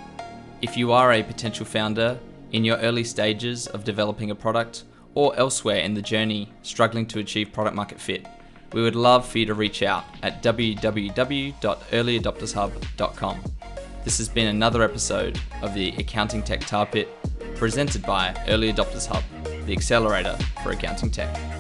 If 0.63 0.77
you 0.77 0.91
are 0.93 1.13
a 1.13 1.23
potential 1.23 1.67
founder 1.67 2.19
in 2.51 2.65
your 2.65 2.79
early 2.79 3.05
stages 3.05 3.67
of 3.69 3.85
developing 3.85 4.31
a 4.31 4.35
product 4.35 4.85
or 5.15 5.37
elsewhere 5.37 5.79
in 5.81 5.93
the 5.95 6.03
journey 6.03 6.53
struggling 6.63 7.07
to 7.07 7.19
achieve 7.21 7.53
product 7.53 7.77
market 7.77 8.01
fit, 8.01 8.27
we 8.73 8.83
would 8.83 8.97
love 8.97 9.27
for 9.29 9.39
you 9.39 9.47
to 9.47 9.55
reach 9.55 9.83
out 9.83 10.05
at 10.23 10.43
www.earlyadoptershub.com. 10.43 13.43
This 14.09 14.17
has 14.17 14.29
been 14.31 14.47
another 14.47 14.83
episode 14.83 15.39
of 15.61 15.75
the 15.75 15.91
Accounting 15.99 16.43
Tech 16.43 16.61
Tar 16.61 16.87
Pit 16.87 17.11
presented 17.57 18.01
by 18.05 18.35
Early 18.49 18.73
Adopters 18.73 19.07
Hub, 19.07 19.23
the 19.67 19.73
accelerator 19.75 20.35
for 20.63 20.71
accounting 20.71 21.11
tech. 21.11 21.58